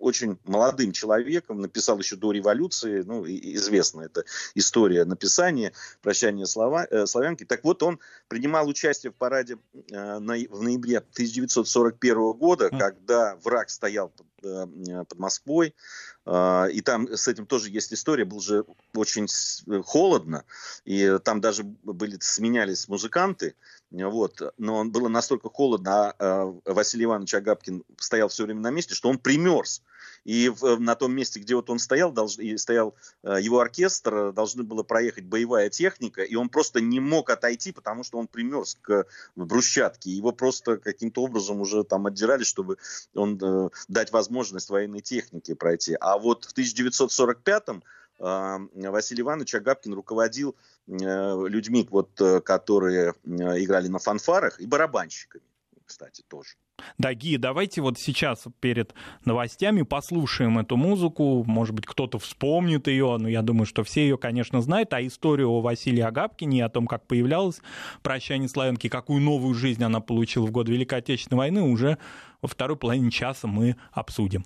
очень 0.00 0.38
молодым 0.44 0.92
человеком, 0.92 1.60
написал 1.60 1.98
еще 1.98 2.16
до 2.16 2.32
революции, 2.32 3.02
ну, 3.02 3.24
известна 3.26 4.02
эта 4.02 4.24
история 4.54 5.04
написания 5.04 5.72
«Прощание 6.02 6.46
слова, 6.46 6.86
э, 6.90 7.06
славянки». 7.06 7.44
Так 7.44 7.62
вот, 7.64 7.82
он 7.82 8.00
принимал 8.28 8.66
участие 8.68 9.12
в 9.12 9.14
параде 9.14 9.58
э, 9.90 10.18
на, 10.18 10.34
в 10.34 10.62
ноябре 10.62 10.98
1941 10.98 12.32
года, 12.32 12.70
когда 12.70 13.36
враг 13.36 13.70
стоял 13.70 14.08
под, 14.08 14.26
э, 14.42 15.04
под 15.08 15.18
Москвой, 15.18 15.74
и 16.26 16.82
там 16.84 17.08
с 17.08 17.28
этим 17.28 17.46
тоже 17.46 17.70
есть 17.70 17.92
история, 17.94 18.26
было 18.26 18.42
же 18.42 18.64
очень 18.94 19.26
холодно, 19.82 20.44
и 20.84 21.18
там 21.24 21.40
даже 21.40 21.64
были, 21.64 22.18
сменялись 22.20 22.88
музыканты, 22.88 23.56
вот, 23.90 24.40
но 24.56 24.84
было 24.84 25.08
настолько 25.08 25.48
холодно, 25.48 26.14
а 26.18 26.44
э, 26.46 26.72
Василий 26.72 27.04
Иванович 27.04 27.34
Агапкин 27.34 27.84
стоял 27.98 28.28
все 28.28 28.44
время 28.44 28.60
на 28.60 28.70
месте, 28.70 28.94
что 28.94 29.08
он 29.08 29.18
примерз. 29.18 29.82
И 30.24 30.52
на 30.78 30.94
том 30.96 31.12
месте, 31.12 31.40
где 31.40 31.54
вот 31.54 31.70
он 31.70 31.78
стоял, 31.78 32.12
долж, 32.12 32.38
и 32.38 32.56
стоял 32.58 32.94
э, 33.22 33.38
его 33.40 33.60
оркестр, 33.60 34.32
должны 34.32 34.62
было 34.62 34.82
проехать 34.82 35.24
боевая 35.24 35.70
техника, 35.70 36.22
и 36.22 36.34
он 36.34 36.50
просто 36.50 36.80
не 36.80 37.00
мог 37.00 37.30
отойти, 37.30 37.72
потому 37.72 38.04
что 38.04 38.18
он 38.18 38.26
примерз 38.26 38.76
к 38.80 39.06
брусчатке. 39.34 40.10
Его 40.10 40.32
просто 40.32 40.76
каким-то 40.76 41.22
образом 41.22 41.60
уже 41.60 41.84
там 41.84 42.06
отдирали, 42.06 42.44
чтобы 42.44 42.76
он 43.14 43.38
э, 43.42 43.70
дать 43.88 44.12
возможность 44.12 44.68
военной 44.68 45.00
технике 45.00 45.54
пройти. 45.54 45.96
А 46.00 46.18
вот 46.18 46.44
в 46.44 46.56
1945-м 46.56 47.82
э, 48.18 48.90
Василий 48.90 49.22
Иванович 49.22 49.54
Агапкин 49.54 49.94
руководил 49.94 50.54
людьми, 50.86 51.86
вот, 51.90 52.20
э, 52.20 52.40
которые 52.40 53.14
играли 53.24 53.88
на 53.88 53.98
фанфарах, 53.98 54.60
и 54.60 54.66
барабанщиками, 54.66 55.44
кстати, 55.84 56.22
тоже. 56.28 56.56
Да, 56.98 57.14
Ги, 57.14 57.36
давайте 57.36 57.80
вот 57.82 57.98
сейчас 57.98 58.44
перед 58.60 58.94
новостями 59.24 59.82
послушаем 59.82 60.58
эту 60.58 60.76
музыку. 60.76 61.44
Может 61.46 61.74
быть, 61.74 61.86
кто-то 61.86 62.18
вспомнит 62.18 62.88
ее, 62.88 63.16
но 63.18 63.28
я 63.28 63.42
думаю, 63.42 63.66
что 63.66 63.84
все 63.84 64.02
ее, 64.02 64.18
конечно, 64.18 64.60
знают. 64.60 64.92
А 64.92 65.06
историю 65.06 65.50
о 65.50 65.60
Василии 65.60 66.00
Агапкине, 66.00 66.64
о 66.64 66.68
том, 66.68 66.86
как 66.86 67.06
появлялось 67.06 67.60
«Прощание 68.02 68.48
славянки», 68.48 68.88
какую 68.88 69.20
новую 69.20 69.54
жизнь 69.54 69.82
она 69.84 70.00
получила 70.00 70.46
в 70.46 70.50
год 70.50 70.68
Великой 70.68 71.00
Отечественной 71.00 71.38
войны, 71.38 71.62
уже 71.62 71.98
во 72.40 72.48
второй 72.48 72.76
половине 72.76 73.10
часа 73.10 73.46
мы 73.46 73.76
обсудим. 73.92 74.44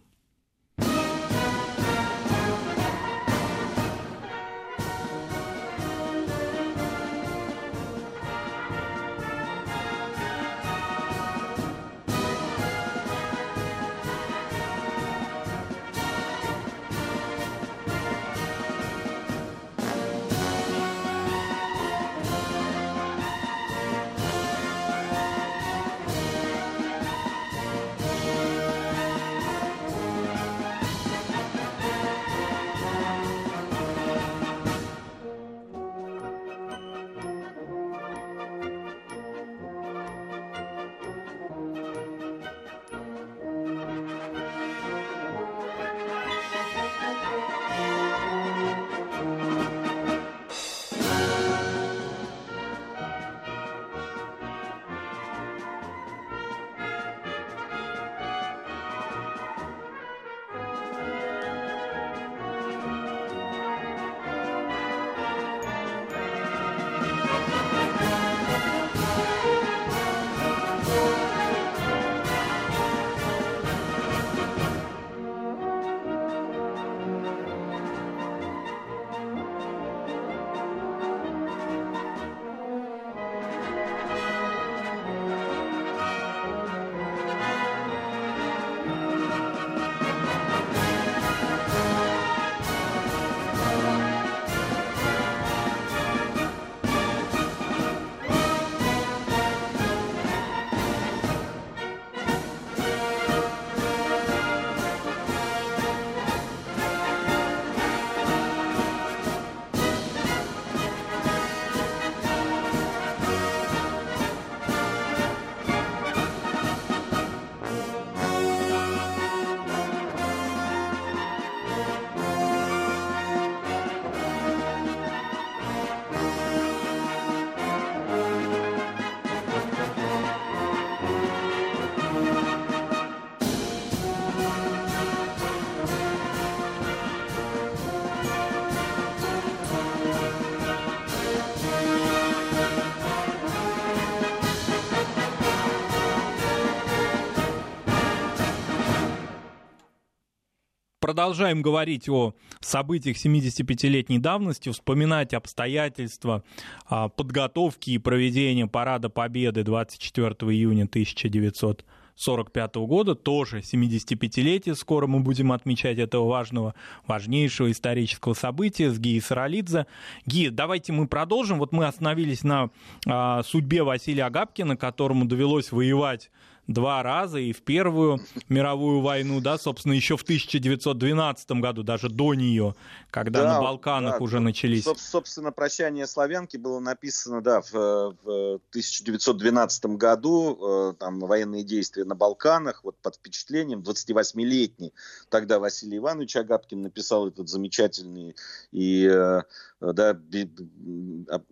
Продолжаем 151.05 151.61
говорить 151.61 152.09
о 152.09 152.33
событиях 152.61 153.19
75-летней 153.23 154.19
давности, 154.19 154.71
вспоминать 154.71 155.35
обстоятельства 155.35 156.43
а, 156.87 157.11
подготовки 157.11 157.91
и 157.91 157.99
проведения 157.99 158.67
Парада 158.67 159.11
Победы 159.11 159.65
24 159.65 160.31
июня 160.51 160.85
1900 160.85 161.85
1945 162.15 162.77
года, 162.87 163.17
тоже 163.17 163.59
75-летие, 163.59 164.77
скоро 164.77 165.09
мы 165.09 165.19
будем 165.19 165.51
отмечать 165.51 165.99
этого 165.99 166.29
важного, 166.29 166.75
важнейшего 167.09 167.73
исторического 167.73 168.35
события 168.35 168.91
с 168.91 168.99
Гией 169.01 169.21
Саралидзе. 169.21 169.87
Ги, 170.25 170.49
давайте 170.49 170.93
мы 170.93 171.09
продолжим. 171.09 171.59
Вот 171.59 171.73
мы 171.73 171.87
остановились 171.87 172.45
на 172.45 172.71
а, 173.07 173.43
судьбе 173.43 173.83
Василия 173.83 174.27
Агапкина, 174.27 174.77
которому 174.77 175.25
довелось 175.25 175.73
воевать 175.73 176.31
два 176.67 177.03
раза, 177.03 177.39
и 177.39 177.53
в 177.53 177.63
Первую 177.63 178.21
мировую 178.49 179.01
войну, 179.01 179.41
да, 179.41 179.59
собственно, 179.59 179.93
еще 179.93 180.17
в 180.17 180.23
1912 180.23 181.51
году, 181.53 181.83
даже 181.83 182.09
до 182.09 182.35
нее, 182.35 182.75
когда 183.11 183.43
да, 183.43 183.55
на 183.55 183.61
Балканах 183.61 184.19
да, 184.19 184.25
уже 184.25 184.41
начались. 184.41 184.85
Собственно, 184.85 185.53
«Прощание 185.53 186.07
славянки» 186.07 186.57
было 186.57 186.81
написано, 186.81 187.41
да, 187.43 187.61
в, 187.61 187.73
в 187.73 188.61
1912 188.71 189.87
году, 189.87 190.91
э, 190.91 190.95
там 190.99 191.21
военные 191.21 191.65
действия 191.65 192.05
на 192.05 192.15
Балканах, 192.15 192.85
вот 192.85 192.97
под 192.99 193.17
впечатлением 193.17 193.81
28-летний 193.81 194.93
тогда 195.29 195.59
Василий 195.59 195.99
Иванович 195.99 196.37
Агапкин 196.37 196.83
написал 196.83 197.29
этот 197.29 197.49
замечательный 197.49 198.37
и 198.73 199.07
э, 199.07 199.43
да, 199.93 200.19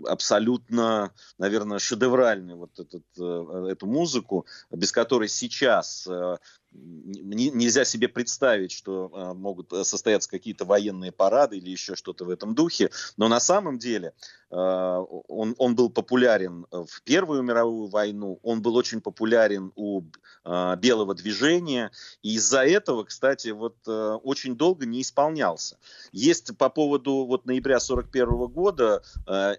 абсолютно, 0.07 1.13
наверное, 1.39 1.79
шедевральный 1.79 2.55
вот 2.55 2.79
этот, 2.79 3.05
э, 3.19 3.69
эту 3.71 3.87
музыку, 3.87 4.47
без 4.71 4.93
которой 4.93 5.29
сейчас 5.29 6.07
э, 6.07 6.37
нельзя 6.75 7.85
себе 7.85 8.09
представить, 8.09 8.73
что 8.73 9.11
э, 9.13 9.35
могут 9.35 9.71
состояться 9.87 10.29
какие-то 10.31 10.65
военные 10.65 11.13
парады 11.13 11.59
или 11.59 11.71
еще 11.71 11.97
что-то 11.97 12.25
в 12.25 12.31
этом 12.31 12.55
духе. 12.55 12.91
Но 13.17 13.29
на 13.29 13.41
самом 13.41 13.79
деле 13.79 14.13
он, 14.51 15.55
он 15.57 15.75
был 15.75 15.89
популярен 15.89 16.67
в 16.71 17.03
Первую 17.05 17.43
мировую 17.43 17.89
войну, 17.89 18.39
он 18.43 18.61
был 18.61 18.77
очень 18.77 19.01
популярен 19.01 19.73
у 19.77 20.03
белого 20.45 21.15
движения, 21.15 21.91
и 22.23 22.35
из-за 22.35 22.63
этого, 22.63 23.05
кстати, 23.05 23.49
вот 23.49 23.77
очень 23.87 24.55
долго 24.55 24.85
не 24.85 25.01
исполнялся. 25.01 25.79
Есть 26.13 26.55
по 26.59 26.69
поводу 26.69 27.25
вот 27.25 27.47
ноября 27.47 27.81
41 27.81 28.49
года 28.49 29.03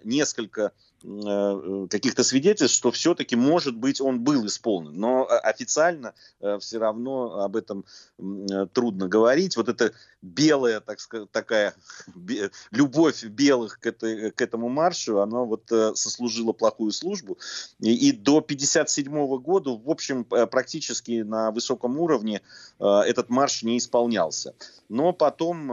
несколько 0.04 0.62
Э, 0.62 0.70
каких-то 1.90 2.24
свидетельств, 2.24 2.76
что 2.76 2.90
все-таки, 2.90 3.36
может 3.36 3.76
быть, 3.76 4.00
он 4.00 4.20
был 4.20 4.46
исполнен. 4.46 4.92
Но 4.94 5.26
э, 5.26 5.36
официально 5.36 6.14
э, 6.40 6.58
все 6.60 6.78
равно 6.78 7.40
об 7.42 7.56
этом 7.56 7.84
трудно 8.72 9.08
говорить. 9.08 9.56
Вот 9.56 9.68
эта 9.68 9.92
белая, 10.22 10.80
так 10.80 11.00
сказать, 11.00 11.30
такая 11.30 11.74
любовь 12.70 13.22
белых 13.24 13.80
к, 13.80 13.86
этой, 13.86 14.30
к 14.30 14.40
этому 14.40 14.68
маршу, 14.68 15.20
она 15.20 15.40
вот 15.40 15.64
сослужила 15.68 16.52
плохую 16.52 16.92
службу. 16.92 17.38
И, 17.80 18.08
и 18.08 18.12
до 18.12 18.38
1957 18.38 19.36
года, 19.38 19.70
в 19.70 19.90
общем, 19.90 20.24
практически 20.24 21.22
на 21.22 21.50
высоком 21.50 21.98
уровне 21.98 22.40
этот 22.78 23.28
марш 23.28 23.62
не 23.62 23.76
исполнялся. 23.76 24.54
Но 24.88 25.12
потом 25.12 25.70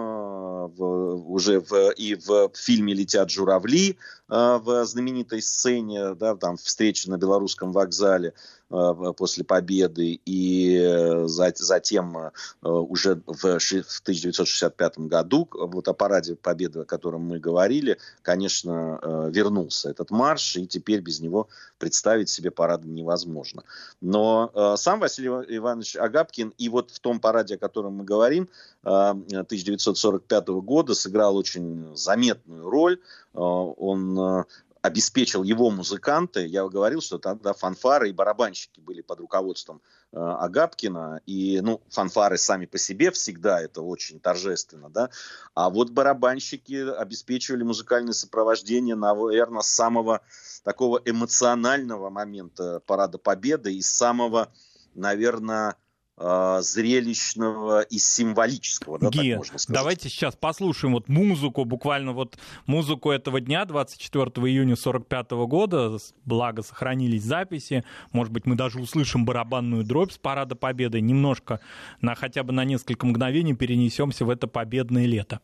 уже 0.78 1.62
в, 1.62 1.92
и 1.92 2.16
в 2.16 2.52
фильме 2.56 2.94
«Летят 2.94 3.30
журавли» 3.30 3.98
в 4.32 4.86
знаменитой 4.86 5.42
сцене, 5.42 6.16
да, 6.16 6.36
там 6.38 6.56
встречи 6.56 7.10
на 7.10 7.18
белорусском 7.18 7.74
вокзале, 7.74 8.34
после 8.72 9.44
победы, 9.44 10.20
и 10.26 10.78
э, 10.78 11.28
затем 11.28 12.18
э, 12.18 12.32
уже 12.62 13.22
в 13.28 13.46
1965 13.46 15.00
году, 15.00 15.48
вот 15.52 15.88
о 15.88 15.94
параде 15.94 16.36
победы, 16.36 16.80
о 16.80 16.86
котором 16.86 17.22
мы 17.22 17.40
говорили, 17.40 17.98
конечно, 18.22 19.30
вернулся 19.32 19.90
этот 19.90 20.12
марш, 20.12 20.56
и 20.56 20.68
теперь 20.68 21.02
без 21.02 21.20
него 21.20 21.50
представить 21.78 22.30
себе 22.30 22.52
парад 22.52 22.86
невозможно. 22.86 23.64
Но 24.00 24.76
сам 24.78 25.00
Василий 25.00 25.30
Иванович 25.30 25.96
Агапкин 25.98 26.54
и 26.58 26.70
вот 26.70 26.92
в 26.92 27.00
том 27.00 27.20
параде, 27.20 27.56
о 27.56 27.58
котором 27.58 27.96
мы 27.96 28.04
говорим, 28.04 28.50
1945 28.84 30.48
года 30.48 30.94
сыграл 30.94 31.36
очень 31.36 31.96
заметную 31.96 32.70
роль. 32.70 33.00
Он 33.34 34.46
обеспечил 34.82 35.44
его 35.44 35.70
музыканты. 35.70 36.46
Я 36.46 36.68
говорил, 36.68 37.02
что 37.02 37.20
тогда 37.20 37.54
фанфары 37.54 38.10
и 38.10 38.14
барабанщики 38.14 38.80
были 38.80 39.02
под 39.02 39.20
руководством 39.20 39.82
э, 40.12 40.18
Агапкина. 40.18 41.22
И, 41.26 41.62
ну, 41.62 41.82
фанфары 41.90 42.38
сами 42.38 42.66
по 42.66 42.78
себе 42.78 43.12
всегда 43.12 43.62
это 43.62 43.82
очень 43.82 44.20
торжественно, 44.20 44.90
да. 44.90 45.10
А 45.54 45.70
вот 45.70 45.92
барабанщики 45.92 46.90
обеспечивали 46.96 47.64
музыкальное 47.64 48.14
сопровождение, 48.14 48.96
наверное, 48.96 49.62
с 49.62 49.68
самого 49.68 50.22
такого 50.64 51.02
эмоционального 51.06 52.10
момента 52.10 52.82
Парада 52.86 53.20
Победы 53.20 53.74
и 53.74 53.82
самого, 53.82 54.52
наверное, 54.96 55.76
зрелищного 56.18 57.82
и 57.82 57.98
символического, 57.98 59.00
да, 59.00 59.10
Гия, 59.10 59.34
так 59.34 59.38
можно 59.40 59.58
сказать. 59.58 59.80
давайте 59.80 60.10
сейчас 60.10 60.36
послушаем 60.36 60.94
вот 60.94 61.10
музыку, 61.10 61.66
буквально 61.66 62.14
вот 62.14 62.38
музыку 62.68 63.12
этого 63.12 63.42
дня, 63.42 63.66
24 63.66 64.26
июня 64.48 64.76
45 64.76 65.32
года, 65.32 65.98
благо 66.26 66.62
сохранились 66.62 67.24
записи, 67.24 67.84
может 68.12 68.32
быть, 68.32 68.46
мы 68.46 68.56
даже 68.56 68.80
услышим 68.80 69.26
барабанную 69.26 69.84
дробь 69.84 70.12
с 70.12 70.18
Парада 70.18 70.56
Победы, 70.56 71.02
немножко, 71.02 71.60
на, 72.02 72.14
хотя 72.14 72.44
бы 72.44 72.54
на 72.54 72.66
несколько 72.66 73.06
мгновений 73.08 73.54
перенесемся 73.54 74.26
в 74.26 74.30
это 74.30 74.48
победное 74.48 75.06
лето. 75.06 75.40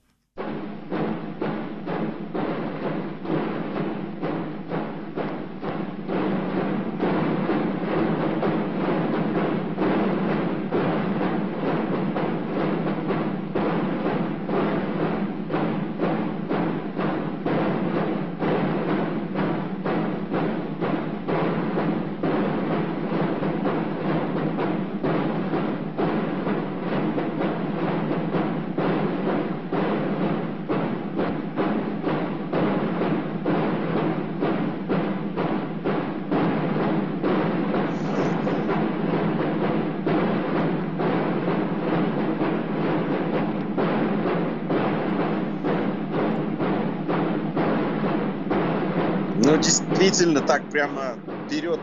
Действительно 49.97 50.41
так 50.41 50.69
прямо 50.69 51.19
берет 51.49 51.81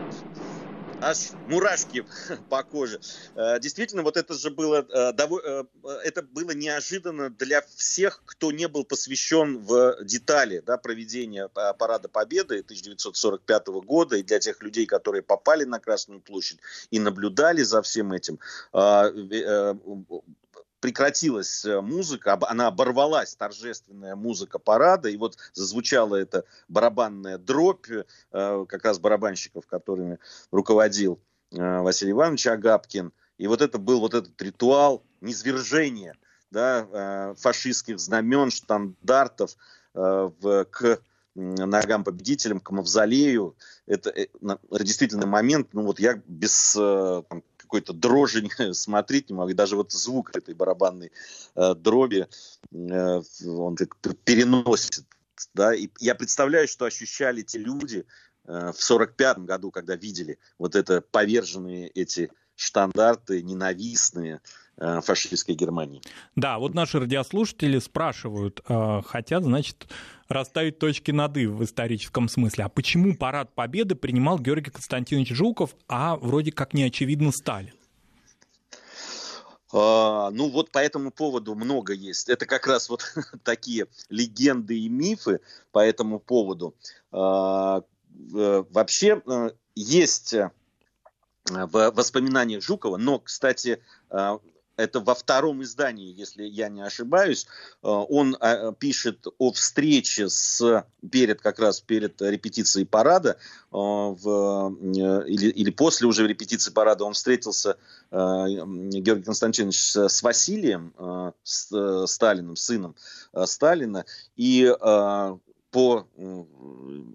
аж 1.01 1.33
мурашки 1.45 2.05
по 2.49 2.63
коже. 2.63 2.99
Э, 3.35 3.59
действительно, 3.59 4.01
вот 4.01 4.17
это 4.17 4.33
же 4.33 4.49
было, 4.49 4.85
э, 4.89 5.13
э, 5.17 5.89
это 6.03 6.21
было 6.21 6.51
неожиданно 6.51 7.29
для 7.29 7.61
всех, 7.61 8.23
кто 8.25 8.51
не 8.51 8.67
был 8.67 8.85
посвящен 8.85 9.59
в 9.59 9.97
детали 10.03 10.63
да, 10.65 10.77
проведения 10.77 11.49
Парада 11.49 12.07
Победы 12.09 12.59
1945 12.59 13.67
года, 13.85 14.15
и 14.17 14.23
для 14.23 14.39
тех 14.39 14.61
людей, 14.63 14.85
которые 14.85 15.21
попали 15.21 15.65
на 15.65 15.79
Красную 15.79 16.21
площадь 16.21 16.59
и 16.91 16.99
наблюдали 16.99 17.61
за 17.61 17.81
всем 17.81 18.13
этим 18.13 18.39
прекратилась 20.85 21.65
э, 21.65 21.81
музыка, 21.81 22.37
она 22.47 22.67
оборвалась, 22.67 23.35
торжественная 23.35 24.15
музыка 24.15 24.59
парада, 24.59 25.09
и 25.09 25.17
вот 25.17 25.35
зазвучала 25.53 26.15
эта 26.15 26.45
барабанная 26.67 27.39
дробь, 27.39 27.87
э, 27.89 28.65
как 28.69 28.85
раз 28.85 28.99
барабанщиков, 28.99 29.65
которыми 29.65 30.19
руководил 30.51 31.19
э, 31.51 31.79
Василий 31.79 32.11
Иванович 32.11 32.45
Агапкин. 32.45 33.13
И 33.39 33.47
вот 33.47 33.63
это 33.63 33.79
был 33.79 33.99
вот 33.99 34.13
этот 34.13 34.39
ритуал 34.39 35.03
низвержения 35.21 36.15
да, 36.51 37.33
фашистских 37.39 37.99
знамен, 37.99 38.51
штандартов 38.51 39.57
к 39.93 40.99
ногам 41.33 42.03
победителям, 42.03 42.59
к 42.59 42.69
мавзолею. 42.69 43.57
Это 43.87 44.13
действительно 44.71 45.25
момент, 45.25 45.69
ну 45.73 45.81
вот 45.81 45.99
я 45.99 46.21
без 46.27 46.73
там, 46.73 47.43
какой-то 47.65 47.93
дрожи 47.93 48.47
смотреть 48.73 49.29
не 49.29 49.35
могу. 49.35 49.49
И 49.49 49.53
даже 49.53 49.75
вот 49.75 49.91
звук 49.91 50.35
этой 50.35 50.53
барабанной 50.53 51.11
э, 51.55 51.75
дроби, 51.75 52.27
э, 52.71 53.21
он 53.45 53.75
как 53.75 53.97
переносит. 54.23 55.05
Да? 55.53 55.73
И 55.75 55.89
я 55.99 56.15
представляю, 56.15 56.67
что 56.67 56.85
ощущали 56.85 57.41
те 57.41 57.59
люди 57.59 58.05
э, 58.45 58.71
в 58.71 58.81
45 58.81 59.39
году, 59.39 59.71
когда 59.71 59.95
видели 59.95 60.39
вот 60.57 60.75
это 60.75 61.01
поверженные 61.01 61.89
эти 61.89 62.31
штандарты 62.55 63.41
ненавистные, 63.41 64.41
фашистской 64.77 65.55
Германии. 65.55 66.01
Да, 66.35 66.59
вот 66.59 66.73
наши 66.73 66.99
радиослушатели 66.99 67.79
спрашивают, 67.79 68.61
хотят, 69.05 69.43
значит, 69.43 69.87
расставить 70.27 70.79
точки 70.79 71.11
над 71.11 71.37
«и» 71.37 71.45
в 71.45 71.63
историческом 71.63 72.27
смысле. 72.27 72.65
А 72.65 72.69
почему 72.69 73.15
парад 73.15 73.53
Победы 73.53 73.95
принимал 73.95 74.39
Георгий 74.39 74.71
Константинович 74.71 75.29
Жуков, 75.29 75.75
а 75.87 76.15
вроде 76.17 76.51
как 76.51 76.73
не 76.73 76.83
очевидно 76.83 77.31
Сталин? 77.31 77.73
А, 79.77 80.29
ну 80.31 80.49
вот 80.49 80.71
по 80.71 80.79
этому 80.79 81.11
поводу 81.11 81.53
много 81.53 81.93
есть. 81.93 82.29
Это 82.29 82.45
как 82.45 82.65
раз 82.65 82.89
вот 82.89 83.03
такие 83.43 83.87
легенды 84.09 84.79
и 84.79 84.89
мифы 84.89 85.41
по 85.71 85.79
этому 85.79 86.19
поводу. 86.19 86.75
А, 87.11 87.81
э, 88.33 88.63
вообще 88.69 89.21
э, 89.25 89.49
есть 89.75 90.33
э, 90.33 90.51
в 91.49 91.91
воспоминаниях 91.91 92.63
Жукова, 92.63 92.97
но, 92.97 93.19
кстати, 93.19 93.79
это 94.77 94.99
во 94.99 95.15
втором 95.15 95.63
издании, 95.63 96.13
если 96.13 96.43
я 96.43 96.69
не 96.69 96.81
ошибаюсь, 96.81 97.45
э, 97.45 97.87
он 97.87 98.35
э, 98.39 98.73
пишет 98.77 99.25
о 99.37 99.51
встрече 99.51 100.29
с 100.29 100.85
перед 101.11 101.41
как 101.41 101.59
раз 101.59 101.81
перед 101.81 102.21
репетицией 102.21 102.85
парада 102.85 103.31
э, 103.31 103.35
в, 103.71 104.75
или, 105.25 105.49
или 105.49 105.71
после 105.71 106.07
уже 106.07 106.27
репетиции 106.27 106.71
парада 106.71 107.03
он 107.03 107.13
встретился 107.13 107.77
Георгий 108.11 109.23
Константинович 109.23 109.95
с 109.95 110.23
Василием 110.23 110.93
с 111.43 112.05
Сталиным, 112.07 112.55
сыном 112.55 112.95
Сталина, 113.45 114.05
и 114.35 114.73
по 115.71 116.07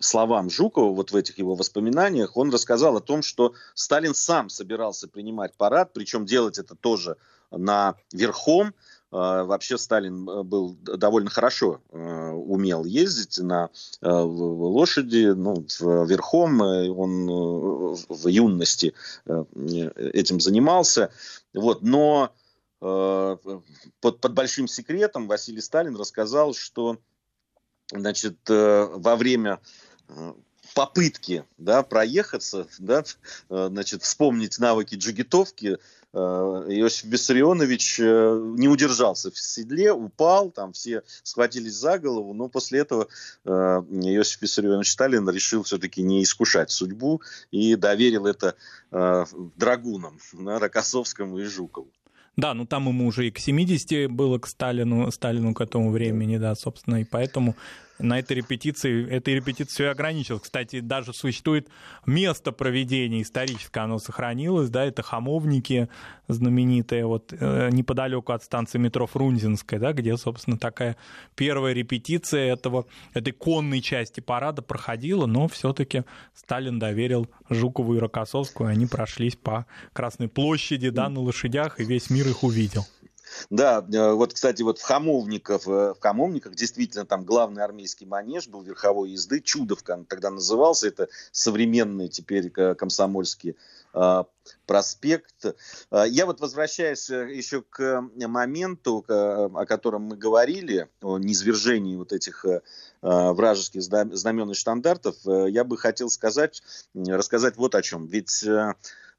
словам 0.01 0.51
Жукова, 0.51 0.95
вот 0.95 1.13
в 1.13 1.17
этих 1.17 1.39
его 1.39 1.55
воспоминаниях, 1.55 2.37
он 2.37 2.51
рассказал 2.53 2.97
о 2.97 3.01
том, 3.01 3.23
что 3.23 3.55
Сталин 3.75 4.15
сам 4.15 4.51
собирался 4.51 5.09
принимать 5.09 5.55
парад, 5.57 5.93
причем 5.95 6.27
делать 6.27 6.59
это 6.59 6.75
тоже 6.75 7.17
на 7.51 7.97
верхом. 8.13 8.75
А, 9.13 9.45
вообще 9.45 9.77
Сталин 9.77 10.29
э, 10.29 10.43
был 10.43 10.77
довольно 10.81 11.31
хорошо 11.31 11.81
э, 11.91 12.31
умел 12.31 12.85
ездить 12.85 13.39
на 13.39 13.71
э, 14.01 14.09
лошади, 14.09 15.33
ну, 15.35 15.67
верхом. 16.07 16.61
Он 16.61 17.97
в 18.09 18.29
юности 18.29 18.95
этим 19.27 20.41
занимался. 20.41 21.11
Вот. 21.55 21.83
Но 21.83 22.33
под, 22.81 23.43
под 24.01 24.33
большим 24.33 24.67
секретом 24.67 25.29
Василий 25.29 25.61
Сталин 25.61 25.97
рассказал, 25.97 26.55
что 26.55 26.97
значит, 27.93 28.39
во 28.49 29.17
время 29.17 29.61
попытки 30.75 31.45
да, 31.59 31.83
проехаться, 31.83 32.67
да, 32.79 33.05
значит, 33.49 34.03
вспомнить 34.03 34.59
навыки 34.59 34.95
джигитовки, 34.95 35.79
Э, 36.13 36.19
Иосиф 36.69 37.05
Виссарионович 37.05 38.01
э, 38.01 38.55
не 38.57 38.69
удержался 38.69 39.31
в 39.31 39.39
седле, 39.39 39.93
упал, 39.93 40.51
там 40.51 40.73
все 40.73 41.03
схватились 41.23 41.75
за 41.75 41.99
голову, 41.99 42.35
но 42.35 42.49
после 42.49 42.81
этого 42.81 43.07
э, 43.45 43.51
Иосиф 43.51 44.43
Виссарионович 44.43 44.91
Сталин 44.91 45.29
решил 45.31 45.63
все-таки 45.63 46.03
не 46.03 46.23
искушать 46.23 46.71
судьбу 46.71 47.23
и 47.51 47.77
доверил 47.77 48.27
это 48.27 48.57
драгунам, 49.57 50.19
Рокоссовскому 50.33 51.39
и 51.39 51.45
Жукову. 51.45 51.89
Да, 52.37 52.55
ну 52.55 52.67
там 52.67 52.89
ему 52.89 53.07
уже 53.07 53.29
и 53.29 53.31
к 53.31 53.39
70 53.39 54.11
было 54.11 54.41
к 54.41 54.49
Сталину, 54.49 55.13
Сталину 55.13 55.55
к 55.55 55.61
этому 55.61 55.93
времени, 55.93 56.39
да, 56.39 56.57
собственно, 56.57 57.01
и 57.01 57.05
поэтому 57.05 57.55
на 58.03 58.19
этой 58.19 58.37
репетиции, 58.37 59.09
этой 59.09 59.35
репетиции 59.35 59.87
ограничилось. 59.87 60.43
Кстати, 60.43 60.81
даже 60.81 61.13
существует 61.13 61.69
место 62.07 62.53
проведения 62.53 63.23
историческое, 63.23 63.81
оно 63.81 63.99
сохранилось, 63.99 64.71
да, 64.71 64.85
это 64.85 65.03
Хамовники 65.03 65.89
знаменитые, 66.29 67.07
вот 67.07 67.33
э, 67.33 67.71
неподалеку 67.73 68.33
от 68.33 68.43
станции 68.43 68.79
метро 68.79 69.07
Фрунзенская, 69.07 69.81
да, 69.81 69.93
где, 69.93 70.17
собственно, 70.17 70.59
такая 70.59 70.97
первая 71.35 71.73
репетиция 71.73 72.53
этого, 72.53 72.87
этой 73.15 73.33
конной 73.33 73.81
части 73.81 74.21
парада 74.21 74.63
проходила, 74.63 75.27
но 75.27 75.49
все-таки 75.49 76.05
Сталин 76.35 76.79
доверил 76.79 77.29
Жукову 77.49 77.97
и 77.97 77.99
Рокоссовскую, 77.99 78.71
они 78.71 78.87
прошлись 78.87 79.37
по 79.37 79.67
Красной 79.93 80.29
площади, 80.29 80.91
да, 80.91 81.09
на 81.09 81.21
лошадях, 81.21 81.81
и 81.81 81.85
весь 81.85 82.11
мир 82.11 82.29
их 82.29 82.43
увидел. 82.43 82.85
Да, 83.51 83.85
э, 83.93 84.13
вот, 84.13 84.35
кстати, 84.35 84.63
вот 84.63 84.79
в 84.79 84.83
Хамовниках, 84.83 85.67
э, 85.67 85.95
в 85.95 86.01
Хамовниках 86.01 86.55
действительно 86.55 87.05
там 87.07 87.25
главный 87.25 87.63
армейский 87.63 88.07
манеж 88.07 88.49
был 88.49 88.63
верховой 88.63 89.11
езды, 89.11 89.41
Чудовка 89.41 90.05
тогда 90.09 90.31
назывался, 90.31 90.89
это 90.89 91.09
современный 91.33 92.09
теперь 92.09 92.53
э, 92.57 92.75
комсомольский 92.75 93.57
проспект. 94.67 95.47
Я 95.91 96.25
вот 96.25 96.39
возвращаюсь 96.39 97.09
еще 97.09 97.63
к 97.63 98.03
моменту, 98.15 99.05
о 99.09 99.67
котором 99.67 100.03
мы 100.03 100.17
говорили, 100.17 100.89
о 101.03 101.19
низвержении 101.19 101.97
вот 101.97 102.13
этих 102.13 102.45
вражеских 103.03 103.83
знамен 103.83 104.49
и 104.53 104.55
штандартов, 104.55 105.17
я 105.25 105.65
бы 105.65 105.77
хотел 105.77 106.09
сказать, 106.09 106.63
рассказать 106.95 107.57
вот 107.57 107.75
о 107.75 107.83
чем. 107.83 108.07
Ведь 108.07 108.45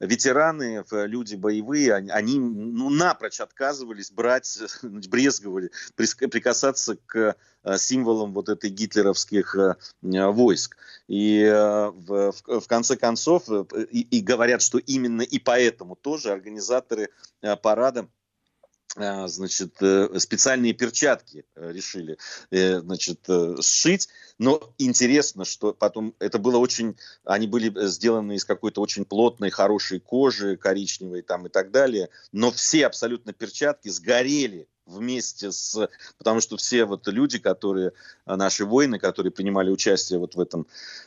ветераны, 0.02 0.84
люди 0.92 1.36
боевые, 1.36 1.96
они 1.96 2.40
ну, 2.40 2.90
напрочь 2.90 3.40
отказывались 3.40 4.12
брать, 4.12 4.60
брезговали, 4.82 5.72
прикасаться 5.96 6.98
к 7.06 7.36
э, 7.64 7.78
символам 7.78 8.34
вот 8.34 8.50
этой 8.50 8.70
гитлеровских 8.70 9.56
э, 9.56 9.76
войск. 10.02 10.78
И 11.08 11.42
э, 11.44 11.92
в, 11.92 12.32
в 12.32 12.68
конце 12.68 12.98
концов, 12.98 13.44
и, 13.92 14.02
и 14.02 14.22
говорят, 14.22 14.62
что 14.62 14.80
именно 14.80 15.22
и 15.22 15.40
поэтому 15.40 15.96
тоже 15.96 16.32
организаторы 16.32 17.10
парада 17.62 18.08
значит, 18.96 19.82
э, 19.82 20.20
специальные 20.20 20.74
перчатки 20.74 21.46
э, 21.56 21.72
решили, 21.72 22.18
э, 22.52 22.80
значит, 22.80 23.20
сшить. 23.62 24.10
Но 24.38 24.74
интересно, 24.78 25.46
что 25.46 25.74
потом 25.74 26.14
это 26.20 26.40
было 26.40 26.58
очень, 26.58 26.98
они 27.24 27.48
были 27.48 27.72
сделаны 27.88 28.36
из 28.36 28.46
какой-то 28.46 28.82
очень 28.82 29.06
плотной, 29.06 29.50
хорошей 29.50 30.00
кожи, 30.00 30.58
коричневой 30.58 31.22
там 31.22 31.48
и 31.48 31.50
так 31.50 31.72
далее. 31.72 32.10
Но 32.32 32.52
все 32.52 32.86
абсолютно 32.86 33.34
перчатки 33.34 33.90
сгорели 33.90 34.68
вместе 34.86 35.52
с... 35.52 35.88
Потому 36.18 36.42
что 36.42 36.58
все 36.58 36.86
вот 36.86 37.08
люди, 37.08 37.40
которые, 37.40 37.94
наши 38.26 38.66
воины, 38.66 39.00
которые 39.00 39.32
принимали 39.32 39.70
участие 39.70 40.20
вот 40.20 40.36
в 40.36 40.40
этом 40.40 40.66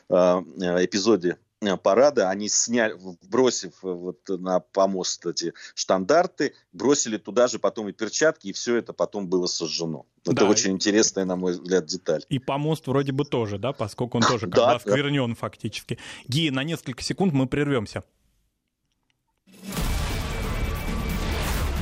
эпизоде 0.09 1.31
Э, 1.31 1.44
парада, 1.81 2.29
они 2.29 2.49
сняли, 2.49 2.97
бросив 3.23 3.73
э, 3.83 3.87
вот 3.87 4.19
на 4.27 4.59
помост 4.59 5.25
эти 5.25 5.53
штандарты, 5.73 6.53
бросили 6.73 7.17
туда 7.17 7.47
же 7.47 7.59
потом 7.59 7.89
и 7.89 7.91
перчатки, 7.91 8.47
и 8.47 8.53
все 8.53 8.75
это 8.75 8.93
потом 8.93 9.27
было 9.27 9.47
сожжено. 9.47 10.05
Это 10.25 10.35
да. 10.35 10.45
очень 10.45 10.71
интересная, 10.71 11.25
на 11.25 11.35
мой 11.35 11.53
взгляд, 11.53 11.85
деталь. 11.85 12.23
И 12.29 12.39
помост 12.39 12.87
вроде 12.87 13.11
бы 13.11 13.25
тоже, 13.25 13.57
да, 13.57 13.73
поскольку 13.73 14.17
он 14.17 14.23
тоже 14.27 14.47
как 14.47 14.77
осквернен 14.77 15.29
да. 15.29 15.35
фактически. 15.35 15.97
Ги, 16.27 16.49
на 16.49 16.63
несколько 16.63 17.03
секунд 17.03 17.33
мы 17.33 17.47
прервемся. 17.47 18.03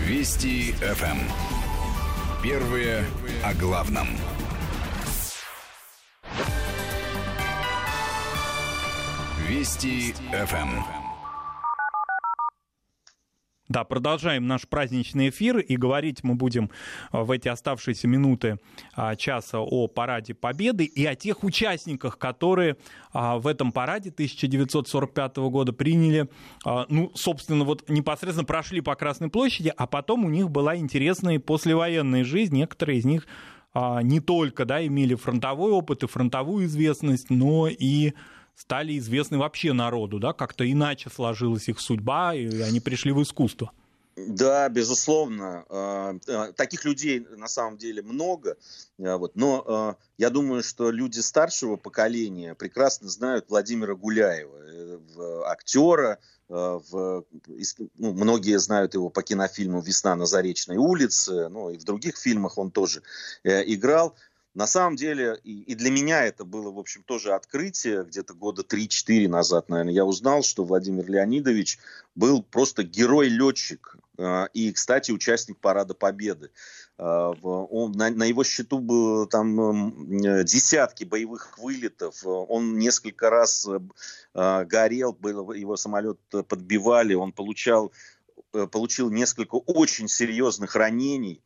Вести 0.05 0.73
ФМ. 0.73 1.05
Эм. 1.05 1.19
Первые 2.43 3.05
о 3.41 3.53
главном. 3.53 4.07
Вести 9.53 10.15
ФМ. 10.31 10.81
Да, 13.69 13.83
продолжаем 13.83 14.47
наш 14.47 14.67
праздничный 14.67 15.29
эфир, 15.29 15.59
и 15.59 15.77
говорить 15.77 16.23
мы 16.23 16.33
будем 16.33 16.71
в 17.11 17.29
эти 17.29 17.49
оставшиеся 17.49 18.07
минуты 18.07 18.57
а, 18.95 19.15
часа 19.15 19.59
о 19.59 19.87
Параде 19.87 20.33
Победы 20.33 20.85
и 20.85 21.05
о 21.05 21.13
тех 21.13 21.43
участниках, 21.43 22.17
которые 22.17 22.77
а, 23.11 23.37
в 23.37 23.45
этом 23.45 23.71
параде 23.71 24.09
1945 24.09 25.37
года 25.37 25.71
приняли, 25.71 26.29
а, 26.65 26.87
ну, 26.89 27.11
собственно, 27.13 27.63
вот 27.63 27.87
непосредственно 27.87 28.47
прошли 28.47 28.81
по 28.81 28.95
Красной 28.95 29.29
площади, 29.29 29.71
а 29.77 29.85
потом 29.85 30.25
у 30.25 30.29
них 30.29 30.49
была 30.49 30.77
интересная 30.77 31.39
послевоенная 31.39 32.23
жизнь, 32.23 32.55
некоторые 32.55 32.97
из 32.97 33.05
них 33.05 33.27
не 33.75 34.19
только, 34.19 34.65
да, 34.65 34.85
имели 34.85 35.15
фронтовой 35.15 35.71
опыт 35.71 36.03
и 36.03 36.07
фронтовую 36.07 36.65
известность, 36.65 37.31
но 37.31 37.67
и 37.67 38.13
стали 38.55 38.97
известны 38.97 39.37
вообще 39.37 39.73
народу, 39.73 40.19
да, 40.19 40.33
как-то 40.33 40.69
иначе 40.69 41.09
сложилась 41.09 41.67
их 41.67 41.79
судьба, 41.79 42.33
и 42.33 42.61
они 42.61 42.79
пришли 42.79 43.11
в 43.11 43.21
искусство. 43.21 43.71
Да, 44.15 44.69
безусловно. 44.69 45.65
А, 45.69 46.15
а, 46.27 46.51
таких 46.53 46.85
людей 46.85 47.25
на 47.35 47.47
самом 47.47 47.77
деле 47.77 48.01
много. 48.03 48.57
А, 48.99 49.17
вот. 49.17 49.35
Но 49.35 49.97
я 50.17 50.29
думаю, 50.29 50.63
что 50.63 50.91
люди 50.91 51.19
старшего 51.19 51.77
поколения 51.77 52.53
прекрасно 52.53 53.09
знают 53.09 53.45
Владимира 53.49 53.95
Гуляева, 53.95 54.57
э, 54.57 55.41
актера. 55.45 56.19
В, 56.49 57.25
ну, 57.97 58.13
многие 58.13 58.59
знают 58.59 58.93
его 58.93 59.09
по 59.09 59.23
кинофильму 59.23 59.81
«Весна 59.81 60.15
на 60.15 60.27
Заречной 60.27 60.75
улице», 60.75 61.47
ну 61.47 61.71
и 61.71 61.77
в 61.77 61.83
других 61.83 62.17
фильмах 62.17 62.59
он 62.59 62.69
тоже 62.69 63.01
э, 63.43 63.63
играл. 63.73 64.13
На 64.55 64.67
самом 64.67 64.95
деле, 64.95 65.39
и, 65.43 65.61
и 65.63 65.73
для 65.73 65.89
меня 65.89 66.23
это 66.23 66.45
было, 66.45 66.69
в 66.69 66.77
общем, 66.77 67.01
тоже 67.03 67.33
открытие, 67.33 68.03
где-то 68.03 68.35
года 68.35 68.61
3-4 68.61 69.27
назад, 69.27 69.69
наверное, 69.69 69.93
я 69.93 70.05
узнал, 70.05 70.43
что 70.43 70.63
Владимир 70.63 71.09
Леонидович 71.09 71.79
был 72.13 72.43
просто 72.43 72.83
герой-летчик. 72.83 73.97
э, 74.19 74.47
и, 74.53 74.71
кстати, 74.71 75.11
участник 75.11 75.57
Парада 75.57 75.95
Победы. 75.95 76.51
Э, 76.99 77.33
он, 77.41 77.93
на, 77.93 78.11
на 78.11 78.25
его 78.25 78.43
счету 78.43 78.77
было 78.77 79.25
там 79.25 80.45
десятки 80.45 81.03
боевых 81.03 81.57
вылетов. 81.57 82.23
Он 82.23 82.77
несколько 82.77 83.31
раз 83.31 83.67
горел, 84.35 85.17
его 85.23 85.77
самолет 85.77 86.19
подбивали, 86.47 87.15
он 87.15 87.31
получал, 87.31 87.91
получил 88.51 89.09
несколько 89.09 89.55
очень 89.55 90.07
серьезных 90.07 90.75
ранений. 90.75 91.41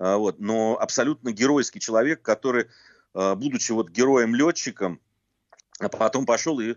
Вот, 0.00 0.40
но 0.40 0.78
абсолютно 0.80 1.30
геройский 1.30 1.78
человек, 1.78 2.22
который, 2.22 2.68
будучи 3.12 3.72
вот 3.72 3.90
героем-летчиком, 3.90 4.98
а 5.78 5.88
потом 5.90 6.24
пошел 6.24 6.58
и 6.60 6.74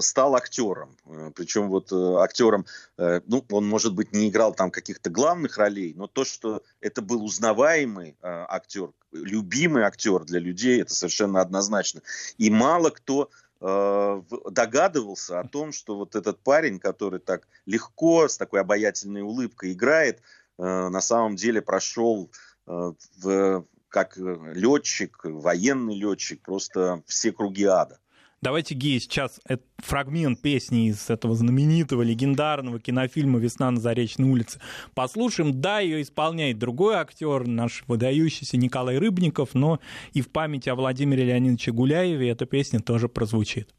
стал 0.00 0.36
актером. 0.36 0.96
Причем 1.34 1.68
вот 1.68 1.92
э, 1.92 2.14
актером, 2.20 2.64
э, 2.96 3.20
ну, 3.26 3.44
он, 3.50 3.68
может 3.68 3.94
быть, 3.94 4.12
не 4.14 4.30
играл 4.30 4.54
там 4.54 4.70
каких-то 4.70 5.10
главных 5.10 5.58
ролей, 5.58 5.92
но 5.94 6.06
то, 6.06 6.24
что 6.24 6.62
это 6.80 7.02
был 7.02 7.24
узнаваемый 7.24 8.16
актер, 8.22 8.92
любимый 9.12 9.82
актер 9.82 10.24
для 10.24 10.38
людей, 10.38 10.80
это 10.80 10.94
совершенно 10.94 11.40
однозначно. 11.40 12.02
И 12.38 12.50
мало 12.50 12.90
кто 12.90 13.30
догадывался 13.60 15.38
о 15.38 15.46
том, 15.46 15.70
что 15.70 15.96
вот 15.96 16.16
этот 16.16 16.40
парень, 16.40 16.80
который 16.80 17.20
так 17.20 17.46
легко, 17.64 18.26
с 18.26 18.36
такой 18.36 18.60
обаятельной 18.60 19.22
улыбкой 19.22 19.72
играет, 19.72 20.20
на 20.62 21.00
самом 21.00 21.36
деле 21.36 21.60
прошел 21.62 22.30
э, 22.66 22.92
в 23.20 23.64
как 23.88 24.16
э, 24.16 24.52
летчик, 24.54 25.20
военный 25.24 25.96
летчик, 25.96 26.40
просто 26.42 27.02
все 27.06 27.32
круги 27.32 27.64
ада. 27.64 27.98
Давайте, 28.40 28.74
Гей, 28.74 28.98
сейчас 28.98 29.40
фрагмент 29.78 30.40
песни 30.40 30.88
из 30.88 31.08
этого 31.10 31.36
знаменитого, 31.36 32.02
легендарного 32.02 32.80
кинофильма 32.80 33.38
«Весна 33.38 33.70
на 33.70 33.80
Заречной 33.80 34.28
улице» 34.28 34.60
послушаем. 34.94 35.60
Да, 35.60 35.78
ее 35.78 36.02
исполняет 36.02 36.58
другой 36.58 36.96
актер, 36.96 37.46
наш 37.46 37.84
выдающийся 37.86 38.56
Николай 38.56 38.98
Рыбников, 38.98 39.54
но 39.54 39.78
и 40.12 40.22
в 40.22 40.30
памяти 40.30 40.70
о 40.70 40.74
Владимире 40.74 41.24
Леонидовиче 41.24 41.70
Гуляеве 41.70 42.30
эта 42.30 42.44
песня 42.44 42.80
тоже 42.80 43.08
прозвучит. 43.08 43.72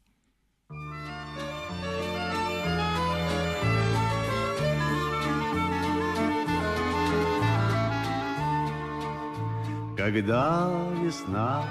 Когда 10.04 10.68
весна 11.02 11.64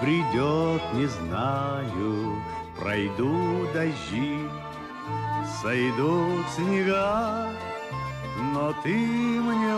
придет, 0.00 0.80
не 0.94 1.06
знаю, 1.06 2.40
Пройду 2.78 3.66
дожди, 3.74 4.38
сойдут 5.60 6.46
снега, 6.54 7.48
Но 8.52 8.72
ты 8.84 8.94
мне 8.94 9.76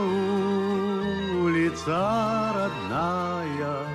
улица 1.43 2.53
родная 2.55 3.87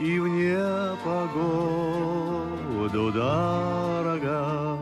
И 0.00 0.18
вне 0.18 0.58
погоду 1.04 3.12
дорога. 3.12 4.76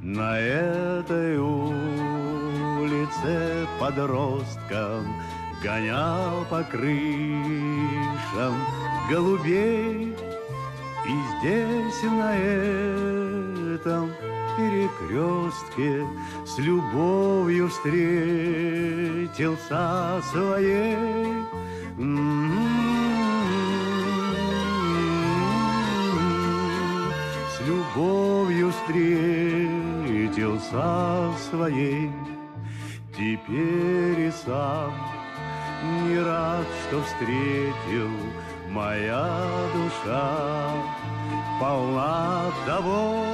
На 0.00 0.38
этой 0.38 1.36
улице 1.36 3.66
подросткам 3.78 5.04
Гонял 5.66 6.46
по 6.48 6.62
крышам 6.62 8.54
голубей. 9.10 10.14
И 11.04 11.12
здесь 11.40 12.02
на 12.04 12.36
этом 12.36 14.12
перекрестке 14.56 16.06
С 16.44 16.58
любовью 16.58 17.68
встретился 17.68 18.12
своей. 20.30 20.96
С 27.50 27.60
любовью 27.66 28.70
встретился 28.70 29.24
своей. 31.50 32.12
Теперь 33.16 34.20
и 34.20 34.30
сам 34.30 35.15
не 35.82 36.18
рад, 36.18 36.66
что 36.86 37.02
встретил 37.02 38.10
моя 38.68 39.40
душа. 39.74 40.72
Полна 41.60 42.50
того, 42.66 43.24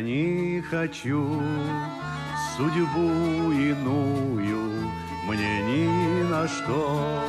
Я 0.00 0.06
не 0.06 0.62
хочу 0.62 1.42
судьбу 2.56 3.52
иную 3.52 4.88
Мне 5.28 5.62
ни 5.68 6.22
на 6.22 6.48
что 6.48 7.22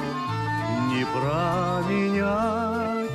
не 0.87 1.03
променять 1.13 3.11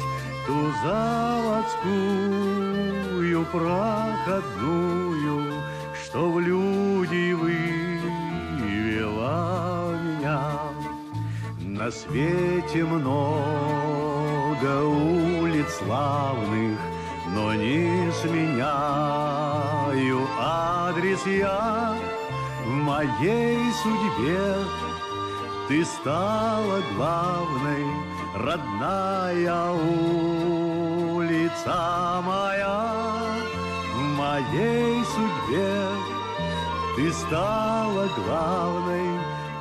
Ту 0.47 0.57
заводскую 0.85 3.47
проходную 3.47 5.55
Что 6.05 6.21
в 6.31 6.39
люди 6.39 7.33
вывела 7.33 9.27
меня. 10.05 10.45
На 11.61 11.91
свете 11.91 12.85
много 12.85 14.85
улиц 14.85 15.79
славных 15.79 16.79
но 17.37 17.53
не 17.53 18.11
сменяю 18.23 18.67
адрес 20.41 21.27
я 21.27 21.95
в 22.65 22.69
моей 22.71 23.59
судьбе. 23.83 24.55
Ты 25.69 25.85
стала 25.85 26.81
главной, 26.95 27.85
родная 28.35 29.71
улица 31.13 31.77
моя. 32.25 32.81
В 33.95 33.99
моей 34.17 35.05
судьбе 35.05 35.77
ты 36.97 37.13
стала 37.13 38.09
главной, 38.17 39.09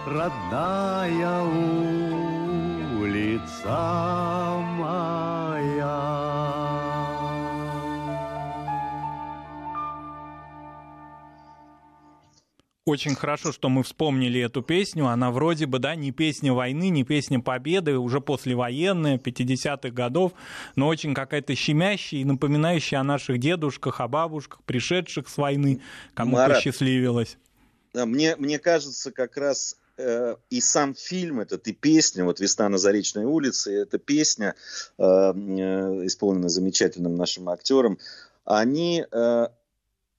родная 0.05 1.41
улица 2.93 3.77
моя. 4.77 5.44
Очень 12.87 13.15
хорошо, 13.15 13.51
что 13.51 13.67
мы 13.69 13.81
вспомнили 13.81 14.39
эту 14.39 14.61
песню. 14.61 15.07
Она 15.07 15.31
вроде 15.31 15.65
бы, 15.65 15.79
да, 15.79 15.95
не 15.95 16.11
песня 16.11 16.53
войны, 16.53 16.89
не 16.89 17.03
песня 17.03 17.39
победы, 17.39 17.97
уже 17.97 18.21
послевоенная, 18.21 19.17
50-х 19.17 19.89
годов, 19.89 20.33
но 20.75 20.87
очень 20.87 21.15
какая-то 21.15 21.55
щемящая 21.55 22.21
и 22.21 22.25
напоминающая 22.25 22.99
о 22.99 23.03
наших 23.03 23.39
дедушках, 23.39 24.01
о 24.01 24.07
бабушках, 24.07 24.61
пришедших 24.65 25.27
с 25.29 25.37
войны, 25.37 25.81
кому 26.13 26.33
Марат, 26.33 26.57
посчастливилось. 26.57 27.37
Мне, 27.95 28.35
мне 28.35 28.59
кажется, 28.59 29.11
как 29.11 29.35
раз 29.35 29.77
э, 29.97 30.35
и 30.51 30.61
сам 30.61 30.93
фильм 30.93 31.39
этот, 31.39 31.67
и 31.67 31.73
песня, 31.73 32.23
вот 32.23 32.39
«Весна 32.39 32.69
на 32.69 32.77
Заречной 32.77 33.25
улице», 33.25 33.73
эта 33.73 33.97
песня, 33.97 34.53
э, 34.99 35.03
э, 35.03 36.05
исполненная 36.05 36.49
замечательным 36.49 37.15
нашим 37.15 37.49
актером, 37.49 37.97
они... 38.43 39.03
Э, 39.11 39.47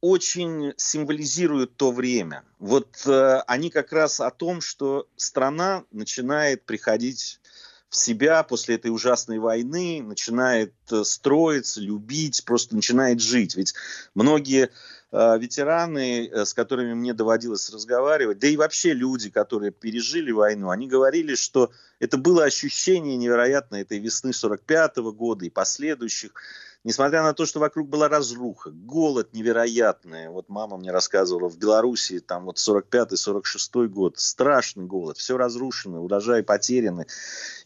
очень 0.07 0.73
символизируют 0.77 1.77
то 1.77 1.91
время. 1.91 2.45
Вот 2.59 3.07
э, 3.07 3.41
они 3.47 3.71
как 3.71 3.93
раз 3.93 4.21
о 4.21 4.31
том, 4.31 4.61
что 4.61 5.09
страна 5.17 5.85
начинает 5.91 6.65
приходить 6.65 7.41
в 7.89 7.97
себя 7.97 8.43
после 8.45 8.77
этой 8.77 8.91
ужасной 8.91 9.39
войны, 9.39 10.03
начинает 10.03 10.75
э, 10.93 11.03
строиться, 11.03 11.81
любить, 11.81 12.45
просто 12.45 12.77
начинает 12.77 13.21
жить. 13.21 13.57
Ведь 13.57 13.75
многие 14.15 14.71
э, 15.11 15.39
ветераны, 15.39 16.29
э, 16.29 16.45
с 16.45 16.55
которыми 16.55 16.95
мне 16.95 17.13
доводилось 17.13 17.69
разговаривать, 17.71 18.39
да 18.39 18.47
и 18.47 18.57
вообще 18.57 18.93
люди, 18.93 19.31
которые 19.31 19.73
пережили 19.73 20.31
войну, 20.31 20.71
они 20.71 20.87
говорили, 20.87 21.35
что 21.35 21.73
это 21.99 22.17
было 22.17 22.45
ощущение 22.45 23.17
невероятное 23.17 23.83
этой 23.83 23.99
весны 23.99 24.33
45 24.33 24.99
-го 24.99 25.13
года 25.13 25.45
и 25.45 25.51
последующих 25.51 26.33
несмотря 26.87 27.25
на 27.25 27.35
то, 27.35 27.47
что 27.47 27.59
вокруг 27.59 27.89
была 27.89 28.09
разруха, 28.09 28.71
голод 28.71 29.33
невероятный. 29.33 30.29
Вот 30.29 30.49
мама 30.49 30.77
мне 30.77 30.93
рассказывала, 30.93 31.51
в 31.51 31.59
Белоруссии 31.59 32.21
там 32.21 32.45
вот 32.45 32.59
45-46 32.59 33.89
год, 33.89 34.21
страшный 34.21 34.85
голод, 34.85 35.19
все 35.19 35.37
разрушено, 35.37 36.01
урожаи 36.01 36.43
потеряны. 36.43 37.09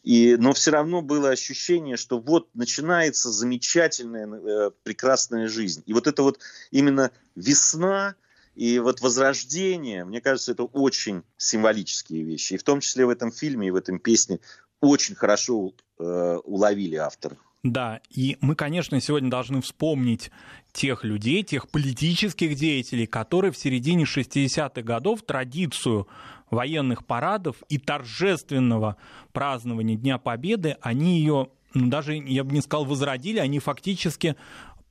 И, 0.01 0.35
но 0.37 0.53
все 0.53 0.71
равно 0.71 1.03
было 1.03 1.29
ощущение, 1.29 1.97
что 1.97 2.17
вот 2.19 2.49
начинается 2.55 3.31
замечательная, 3.31 4.27
э, 4.27 4.71
прекрасная 4.81 5.47
жизнь. 5.47 5.83
И 5.85 5.93
вот 5.93 6.07
это 6.07 6.23
вот 6.23 6.39
именно 6.71 7.11
весна, 7.35 8.15
и 8.55 8.79
вот 8.79 9.01
возрождение, 9.01 10.03
мне 10.03 10.19
кажется, 10.19 10.53
это 10.53 10.63
очень 10.63 11.21
символические 11.37 12.23
вещи. 12.23 12.55
И 12.55 12.57
в 12.57 12.63
том 12.63 12.79
числе 12.79 13.05
в 13.05 13.09
этом 13.09 13.31
фильме 13.31 13.67
и 13.67 13.71
в 13.71 13.75
этом 13.75 13.99
песне 13.99 14.39
очень 14.79 15.13
хорошо 15.13 15.73
э, 15.99 16.39
уловили 16.43 16.95
авторы. 16.95 17.37
Да, 17.63 18.01
и 18.09 18.37
мы, 18.41 18.55
конечно, 18.55 18.99
сегодня 18.99 19.29
должны 19.29 19.61
вспомнить 19.61 20.31
тех 20.71 21.03
людей, 21.03 21.43
тех 21.43 21.69
политических 21.69 22.55
деятелей, 22.55 23.05
которые 23.05 23.51
в 23.51 23.57
середине 23.57 24.05
60-х 24.05 24.81
годов 24.81 25.21
традицию 25.21 26.07
военных 26.49 27.05
парадов 27.05 27.57
и 27.69 27.77
торжественного 27.77 28.97
празднования 29.31 29.95
Дня 29.95 30.17
Победы, 30.17 30.77
они 30.81 31.19
ее 31.19 31.49
ну, 31.73 31.87
даже, 31.87 32.15
я 32.15 32.43
бы 32.43 32.51
не 32.51 32.61
сказал, 32.61 32.83
возродили, 32.83 33.39
они 33.39 33.59
фактически 33.59 34.35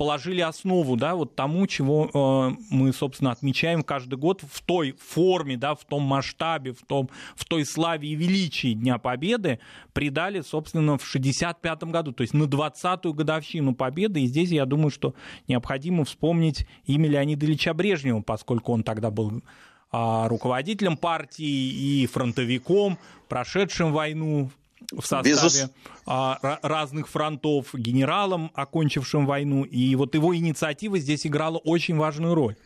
положили 0.01 0.41
основу, 0.41 0.97
да, 0.97 1.15
вот 1.15 1.37
тому, 1.37 1.67
чего 1.67 2.09
э, 2.09 2.57
мы, 2.71 2.91
собственно, 2.95 3.33
отмечаем 3.33 3.83
каждый 3.83 4.15
год 4.17 4.43
в 4.51 4.63
той 4.63 4.93
форме, 4.93 5.59
да, 5.59 5.75
в 5.75 5.85
том 5.85 6.05
масштабе, 6.05 6.73
в, 6.73 6.81
том, 6.87 7.11
в 7.37 7.45
той 7.45 7.67
славе 7.67 8.09
и 8.09 8.15
величии 8.15 8.73
Дня 8.73 8.97
Победы 8.97 9.59
придали, 9.93 10.41
собственно, 10.41 10.97
в 10.97 11.05
65 11.05 11.85
году, 11.85 12.13
то 12.13 12.23
есть 12.23 12.33
на 12.33 12.45
20-ю 12.45 13.13
годовщину 13.13 13.75
Победы. 13.75 14.23
И 14.23 14.27
здесь, 14.27 14.49
я 14.49 14.65
думаю, 14.65 14.89
что 14.89 15.15
необходимо 15.49 16.07
вспомнить 16.07 16.67
имя 16.87 17.07
Леонида 17.07 17.45
Ильича 17.45 17.75
Брежнева, 17.75 18.23
поскольку 18.23 18.73
он 18.73 18.83
тогда 18.85 19.11
был 19.11 19.43
а, 19.93 20.29
руководителем 20.29 20.97
партии 20.97 21.45
и 21.45 22.07
фронтовиком, 22.07 22.97
прошедшим 23.29 23.93
войну 23.93 24.51
в 24.93 25.03
составе 25.03 25.31
Безус... 25.31 25.71
а, 26.07 26.59
разных 26.63 27.09
фронтов, 27.09 27.75
генералом, 27.75 28.51
окончившим 28.55 29.27
войну. 29.27 29.65
И 29.65 29.95
вот 29.95 30.15
его 30.15 30.35
инициатива 30.35 30.99
здесь 30.99 31.27
играла 31.27 31.59
очень 31.59 31.97
важную 31.97 32.35
роль. 32.35 32.57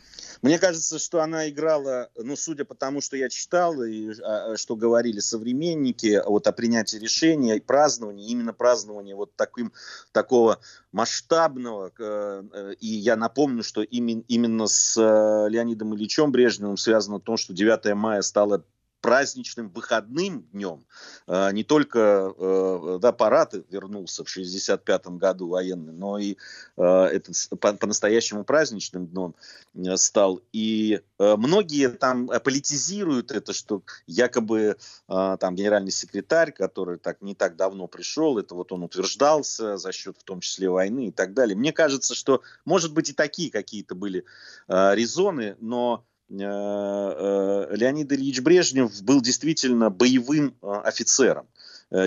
Мне 0.42 0.58
кажется, 0.58 0.98
что 0.98 1.22
она 1.22 1.48
играла, 1.48 2.10
ну, 2.16 2.36
судя 2.36 2.66
по 2.66 2.74
тому, 2.74 3.00
что 3.00 3.16
я 3.16 3.30
читал 3.30 3.82
и 3.82 4.12
а, 4.22 4.56
что 4.56 4.76
говорили 4.76 5.20
современники 5.20 6.20
вот, 6.26 6.46
о 6.46 6.52
принятии 6.52 6.98
решения 6.98 7.56
и 7.56 7.60
праздновании, 7.60 8.28
именно 8.28 8.52
празднование 8.52 9.14
вот 9.14 9.34
таким, 9.36 9.72
такого 10.12 10.60
масштабного. 10.92 11.92
Э, 11.98 12.74
и 12.78 12.86
я 12.86 13.16
напомню, 13.16 13.62
что 13.62 13.82
именно, 13.82 14.22
именно 14.28 14.66
с 14.66 14.96
э, 14.98 15.48
Леонидом 15.48 15.94
Ильичем 15.94 16.30
Брежневым 16.30 16.76
связано 16.76 17.20
то, 17.20 17.36
что 17.36 17.54
9 17.54 17.94
мая 17.94 18.20
стало 18.20 18.64
праздничным 19.04 19.68
выходным 19.68 20.44
днем. 20.50 20.86
А, 21.26 21.52
не 21.52 21.62
только 21.62 22.32
э, 22.38 22.98
да, 23.02 23.12
парад 23.12 23.52
вернулся 23.68 24.24
в 24.24 24.30
65 24.30 25.08
году 25.08 25.48
военный, 25.48 25.92
но 25.92 26.16
и 26.16 26.38
а, 26.78 27.08
это 27.08 27.30
по-настоящему 27.58 28.44
праздничным 28.44 29.06
днем 29.06 29.34
э, 29.74 29.98
стал. 29.98 30.40
И 30.54 31.02
э, 31.18 31.36
многие 31.36 31.90
там 31.90 32.28
политизируют 32.28 33.30
это, 33.30 33.52
что 33.52 33.82
якобы 34.06 34.78
там 35.06 35.54
генеральный 35.54 35.90
секретарь, 35.90 36.52
который 36.52 36.98
так 36.98 37.20
не 37.20 37.34
так 37.34 37.56
давно 37.56 37.88
пришел, 37.88 38.38
это 38.38 38.54
вот 38.54 38.72
он 38.72 38.84
утверждался 38.84 39.76
за 39.76 39.92
счет 39.92 40.16
в 40.18 40.24
том 40.24 40.40
числе 40.40 40.70
войны 40.70 41.08
и 41.08 41.12
так 41.12 41.34
далее. 41.34 41.54
Мне 41.54 41.72
кажется, 41.72 42.14
что 42.14 42.40
может 42.64 42.94
быть 42.94 43.10
и 43.10 43.12
такие 43.12 43.50
какие-то 43.50 43.94
были 43.94 44.24
резоны, 44.66 45.56
но 45.60 46.06
Э, 46.13 46.13
э, 46.13 46.13
Леонид 46.28 48.12
Ильич 48.12 48.40
Брежнев 48.40 49.02
был 49.02 49.20
действительно 49.20 49.90
боевым 49.90 50.56
э, 50.62 50.66
офицером, 50.84 51.46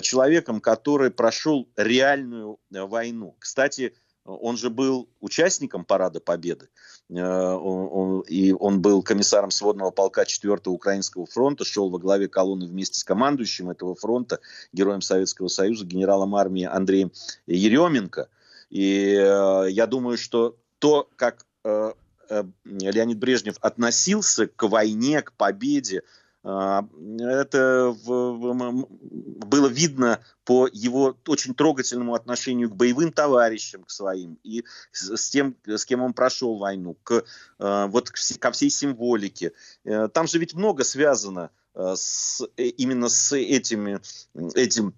человеком, 0.02 0.60
который 0.60 1.12
прошел 1.12 1.70
реальную 1.78 2.60
войну. 2.70 3.36
Кстати, 3.40 3.94
он 4.26 4.58
же 4.58 4.70
был 4.70 5.08
участником 5.22 5.86
Парада 5.86 6.20
Победы, 6.20 6.68
и 7.10 7.22
он 7.22 8.82
был 8.82 9.02
комиссаром 9.02 9.52
сводного 9.52 9.92
полка 9.92 10.24
4-го 10.24 10.72
Украинского 10.72 11.26
фронта, 11.26 11.64
шел 11.64 11.90
во 11.90 12.00
главе 12.00 12.28
колонны 12.28 12.66
вместе 12.66 13.00
с 13.00 13.06
командующим 13.06 13.70
этого 13.70 13.96
фронта, 13.96 14.42
героем 14.74 15.02
Советского 15.02 15.48
Союза, 15.48 15.86
генералом 15.86 16.36
армии 16.36 16.66
Андреем 16.66 17.14
Еременко. 17.46 18.28
И 18.70 19.14
я 19.14 19.88
думаю, 19.88 20.18
что 20.18 20.58
то, 20.80 21.08
как 21.16 21.46
Э, 21.68 21.92
Леонид 22.66 23.18
Брежнев 23.18 23.56
относился 23.62 24.48
к 24.48 24.68
войне, 24.68 25.22
к 25.22 25.34
победе, 25.34 26.04
э, 26.44 26.82
это 27.20 27.96
было 28.06 29.68
видно 29.68 30.20
по 30.46 30.68
его 30.72 31.18
очень 31.28 31.56
трогательному 31.56 32.14
отношению 32.14 32.70
к 32.70 32.76
боевым 32.76 33.12
товарищам, 33.12 33.84
к 33.84 33.92
своим, 33.92 34.40
и 34.44 34.64
с 34.92 35.30
тем, 35.30 35.56
с 35.66 35.86
кем 35.86 36.02
он 36.02 36.14
прошел 36.14 36.58
войну, 36.58 36.96
к, 37.04 37.24
э, 37.60 37.86
вот 37.88 38.12
ко 38.40 38.52
всей 38.52 38.70
символике. 38.70 39.54
Там 39.84 40.28
же 40.28 40.40
ведь 40.40 40.54
много 40.54 40.84
связано 40.84 41.52
с, 41.74 42.44
именно 42.56 43.08
с 43.10 43.38
этими, 43.38 44.00
этим 44.56 44.94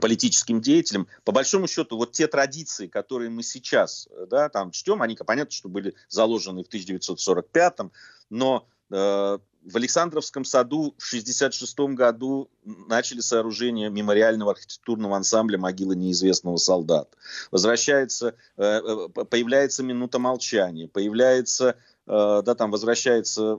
политическим 0.00 0.60
деятелям. 0.60 1.06
По 1.24 1.32
большому 1.32 1.66
счету, 1.66 1.96
вот 1.96 2.12
те 2.12 2.26
традиции, 2.26 2.86
которые 2.86 3.30
мы 3.30 3.42
сейчас 3.42 4.08
да, 4.28 4.48
там 4.48 4.70
чтем, 4.70 5.02
они, 5.02 5.16
понятно, 5.16 5.50
что 5.50 5.68
были 5.68 5.94
заложены 6.08 6.64
в 6.64 6.68
1945-м, 6.68 7.92
но 8.30 8.66
э, 8.90 9.38
в 9.64 9.76
Александровском 9.76 10.44
саду 10.44 10.94
в 10.98 11.08
1966 11.08 11.78
году 11.96 12.50
начали 12.64 13.20
сооружение 13.20 13.90
мемориального 13.90 14.52
архитектурного 14.52 15.16
ансамбля 15.16 15.58
«Могила 15.58 15.92
неизвестного 15.92 16.56
солдата». 16.56 17.16
Возвращается, 17.50 18.34
э, 18.56 18.62
э 18.64 19.24
появляется 19.24 19.82
минута 19.82 20.18
молчания, 20.18 20.88
появляется 20.88 21.76
Э, 22.06 22.42
да, 22.44 22.54
там 22.54 22.70
возвращается 22.70 23.56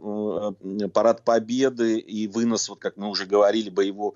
парад 0.94 1.24
победы 1.24 1.98
и 1.98 2.28
вынос, 2.28 2.70
вот 2.70 2.80
как 2.80 2.98
мы 2.98 3.10
уже 3.10 3.26
говорили, 3.26 3.70
боевого 3.70 4.16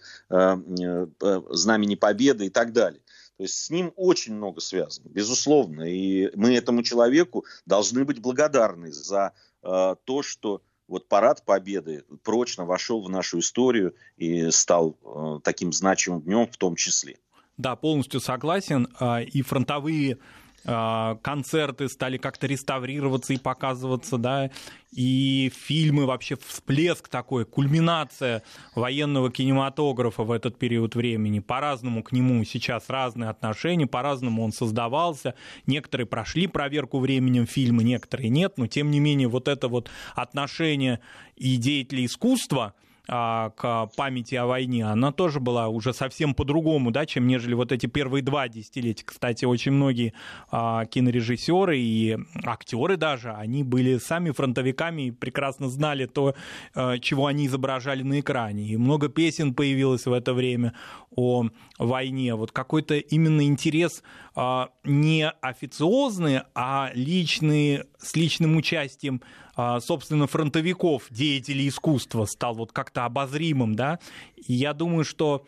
знамени 1.50 1.96
победы 1.96 2.48
и 2.48 2.50
так 2.50 2.74
далее. 2.74 3.02
То 3.38 3.44
есть 3.44 3.58
с 3.58 3.70
ним 3.70 3.94
очень 3.96 4.34
много 4.34 4.62
связано, 4.62 5.10
безусловно. 5.10 5.84
И 5.84 6.32
мы 6.36 6.56
этому 6.56 6.82
человеку 6.82 7.46
должны 7.66 8.04
быть 8.04 8.20
благодарны 8.20 8.92
за 8.92 9.34
то, 9.62 10.24
что 10.24 10.62
вот 10.88 11.08
парад 11.08 11.44
Победы 11.46 12.04
прочно 12.24 12.66
вошел 12.66 13.04
в 13.04 13.10
нашу 13.10 13.40
историю 13.40 13.96
и 14.18 14.50
стал 14.52 14.98
таким 15.44 15.74
значимым 15.74 16.22
днем 16.22 16.48
в 16.48 16.58
том 16.58 16.76
числе. 16.76 17.18
Да, 17.58 17.76
полностью 17.76 18.20
согласен. 18.20 18.88
А, 19.00 19.22
и 19.22 19.42
фронтовые 19.42 20.20
концерты 20.68 21.88
стали 21.88 22.18
как-то 22.18 22.46
реставрироваться 22.46 23.34
и 23.34 23.38
показываться, 23.38 24.18
да, 24.18 24.52
и 24.92 25.50
фильмы, 25.56 26.06
вообще 26.06 26.36
всплеск 26.36 27.08
такой, 27.08 27.46
кульминация 27.46 28.44
военного 28.76 29.32
кинематографа 29.32 30.24
в 30.24 30.32
этот 30.32 30.60
период 30.60 30.96
времени. 30.96 31.40
По-разному 31.40 32.04
к 32.04 32.12
нему 32.12 32.44
сейчас 32.44 32.90
разные 32.90 33.30
отношения, 33.30 33.88
по-разному 33.88 34.44
он 34.44 34.52
создавался. 34.52 35.36
Некоторые 35.68 36.06
прошли 36.06 36.48
проверку 36.48 37.00
временем 37.00 37.48
фильмы, 37.48 37.84
некоторые 37.84 38.30
нет, 38.30 38.58
но 38.58 38.68
тем 38.68 38.92
не 38.92 39.00
менее 39.00 39.30
вот 39.30 39.48
это 39.48 39.70
вот 39.70 39.90
отношение 40.16 41.00
и 41.38 41.56
деятелей 41.56 42.06
искусства– 42.06 42.74
а, 42.84 42.87
к 43.08 43.90
памяти 43.96 44.36
о 44.36 44.46
войне, 44.46 44.86
она 44.86 45.12
тоже 45.12 45.40
была 45.40 45.70
уже 45.70 45.94
совсем 45.94 46.34
по-другому, 46.34 46.92
да, 46.92 47.06
чем 47.06 47.26
нежели 47.26 47.54
вот 47.54 47.72
эти 47.72 47.86
первые 47.86 48.22
два 48.22 48.48
десятилетия. 48.50 49.06
Кстати, 49.06 49.46
очень 49.46 49.72
многие 49.72 50.14
а, 50.52 50.86
кинорежиссеры 50.86 51.80
и 51.80 52.18
актеры 52.44 52.98
даже, 52.98 53.32
они 53.32 53.64
были 53.64 53.98
сами 53.98 54.32
фронтовиками 54.32 55.04
и 55.04 55.12
прекрасно 55.12 55.70
знали 55.70 56.06
то, 56.06 56.36
а, 56.76 56.98
чего 57.00 57.28
они 57.28 57.48
изображали 57.48 58.04
на 58.04 58.20
экране. 58.20 58.66
И 58.66 58.78
много 58.78 59.10
песен 59.10 59.54
появилось 59.54 60.06
в 60.06 60.12
это 60.12 60.34
время 60.34 60.74
о 61.16 61.46
войне. 61.80 62.36
Вот 62.36 62.52
какой-то 62.52 62.96
именно 62.96 63.46
интерес 63.46 64.04
а, 64.36 64.70
не 64.84 65.30
официозный, 65.30 66.42
а 66.54 66.92
личный, 66.94 67.84
с 67.98 68.16
личным 68.16 68.58
участием 68.58 69.22
а, 69.22 69.47
собственно, 69.82 70.28
фронтовиков, 70.28 71.08
деятелей 71.10 71.68
искусства, 71.68 72.26
стал 72.26 72.56
вот 72.56 72.72
как-то 72.72 73.06
обозримым, 73.06 73.76
да, 73.76 74.00
и 74.36 74.54
я 74.54 74.74
думаю, 74.74 75.04
что 75.04 75.46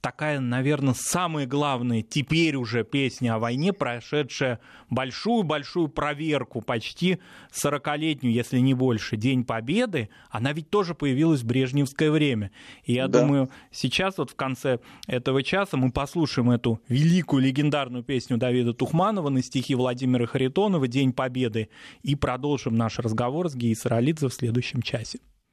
такая, 0.00 0.40
наверное, 0.40 0.94
самая 0.94 1.46
главная 1.46 2.02
теперь 2.02 2.56
уже 2.56 2.82
песня 2.82 3.34
о 3.34 3.38
войне, 3.38 3.72
прошедшая 3.72 4.58
большую-большую 4.90 5.88
проверку, 5.88 6.60
почти 6.60 7.20
40-летнюю, 7.52 8.32
если 8.32 8.58
не 8.58 8.74
больше, 8.74 9.16
День 9.16 9.44
Победы, 9.44 10.08
она 10.30 10.52
ведь 10.52 10.68
тоже 10.68 10.94
появилась 10.94 11.42
в 11.42 11.46
брежневское 11.46 12.10
время. 12.10 12.50
И 12.84 12.94
я 12.94 13.06
да. 13.06 13.20
думаю, 13.20 13.50
сейчас 13.70 14.18
вот 14.18 14.30
в 14.30 14.34
конце 14.34 14.80
этого 15.06 15.44
часа 15.44 15.76
мы 15.76 15.92
послушаем 15.92 16.50
эту 16.50 16.80
великую 16.88 17.42
легендарную 17.42 18.02
песню 18.02 18.38
Давида 18.38 18.74
Тухманова 18.74 19.28
на 19.28 19.42
стихи 19.42 19.76
Владимира 19.76 20.26
Харитонова 20.26 20.88
«День 20.88 21.12
Победы» 21.12 21.68
и 22.02 22.16
продолжим 22.16 22.74
наш 22.74 22.98
разговор 22.98 23.48
с 23.48 23.54
Геей 23.54 23.76
Саралидзе 23.76 24.28
в 24.28 24.34
следующем 24.34 24.82
часе. 24.82 25.20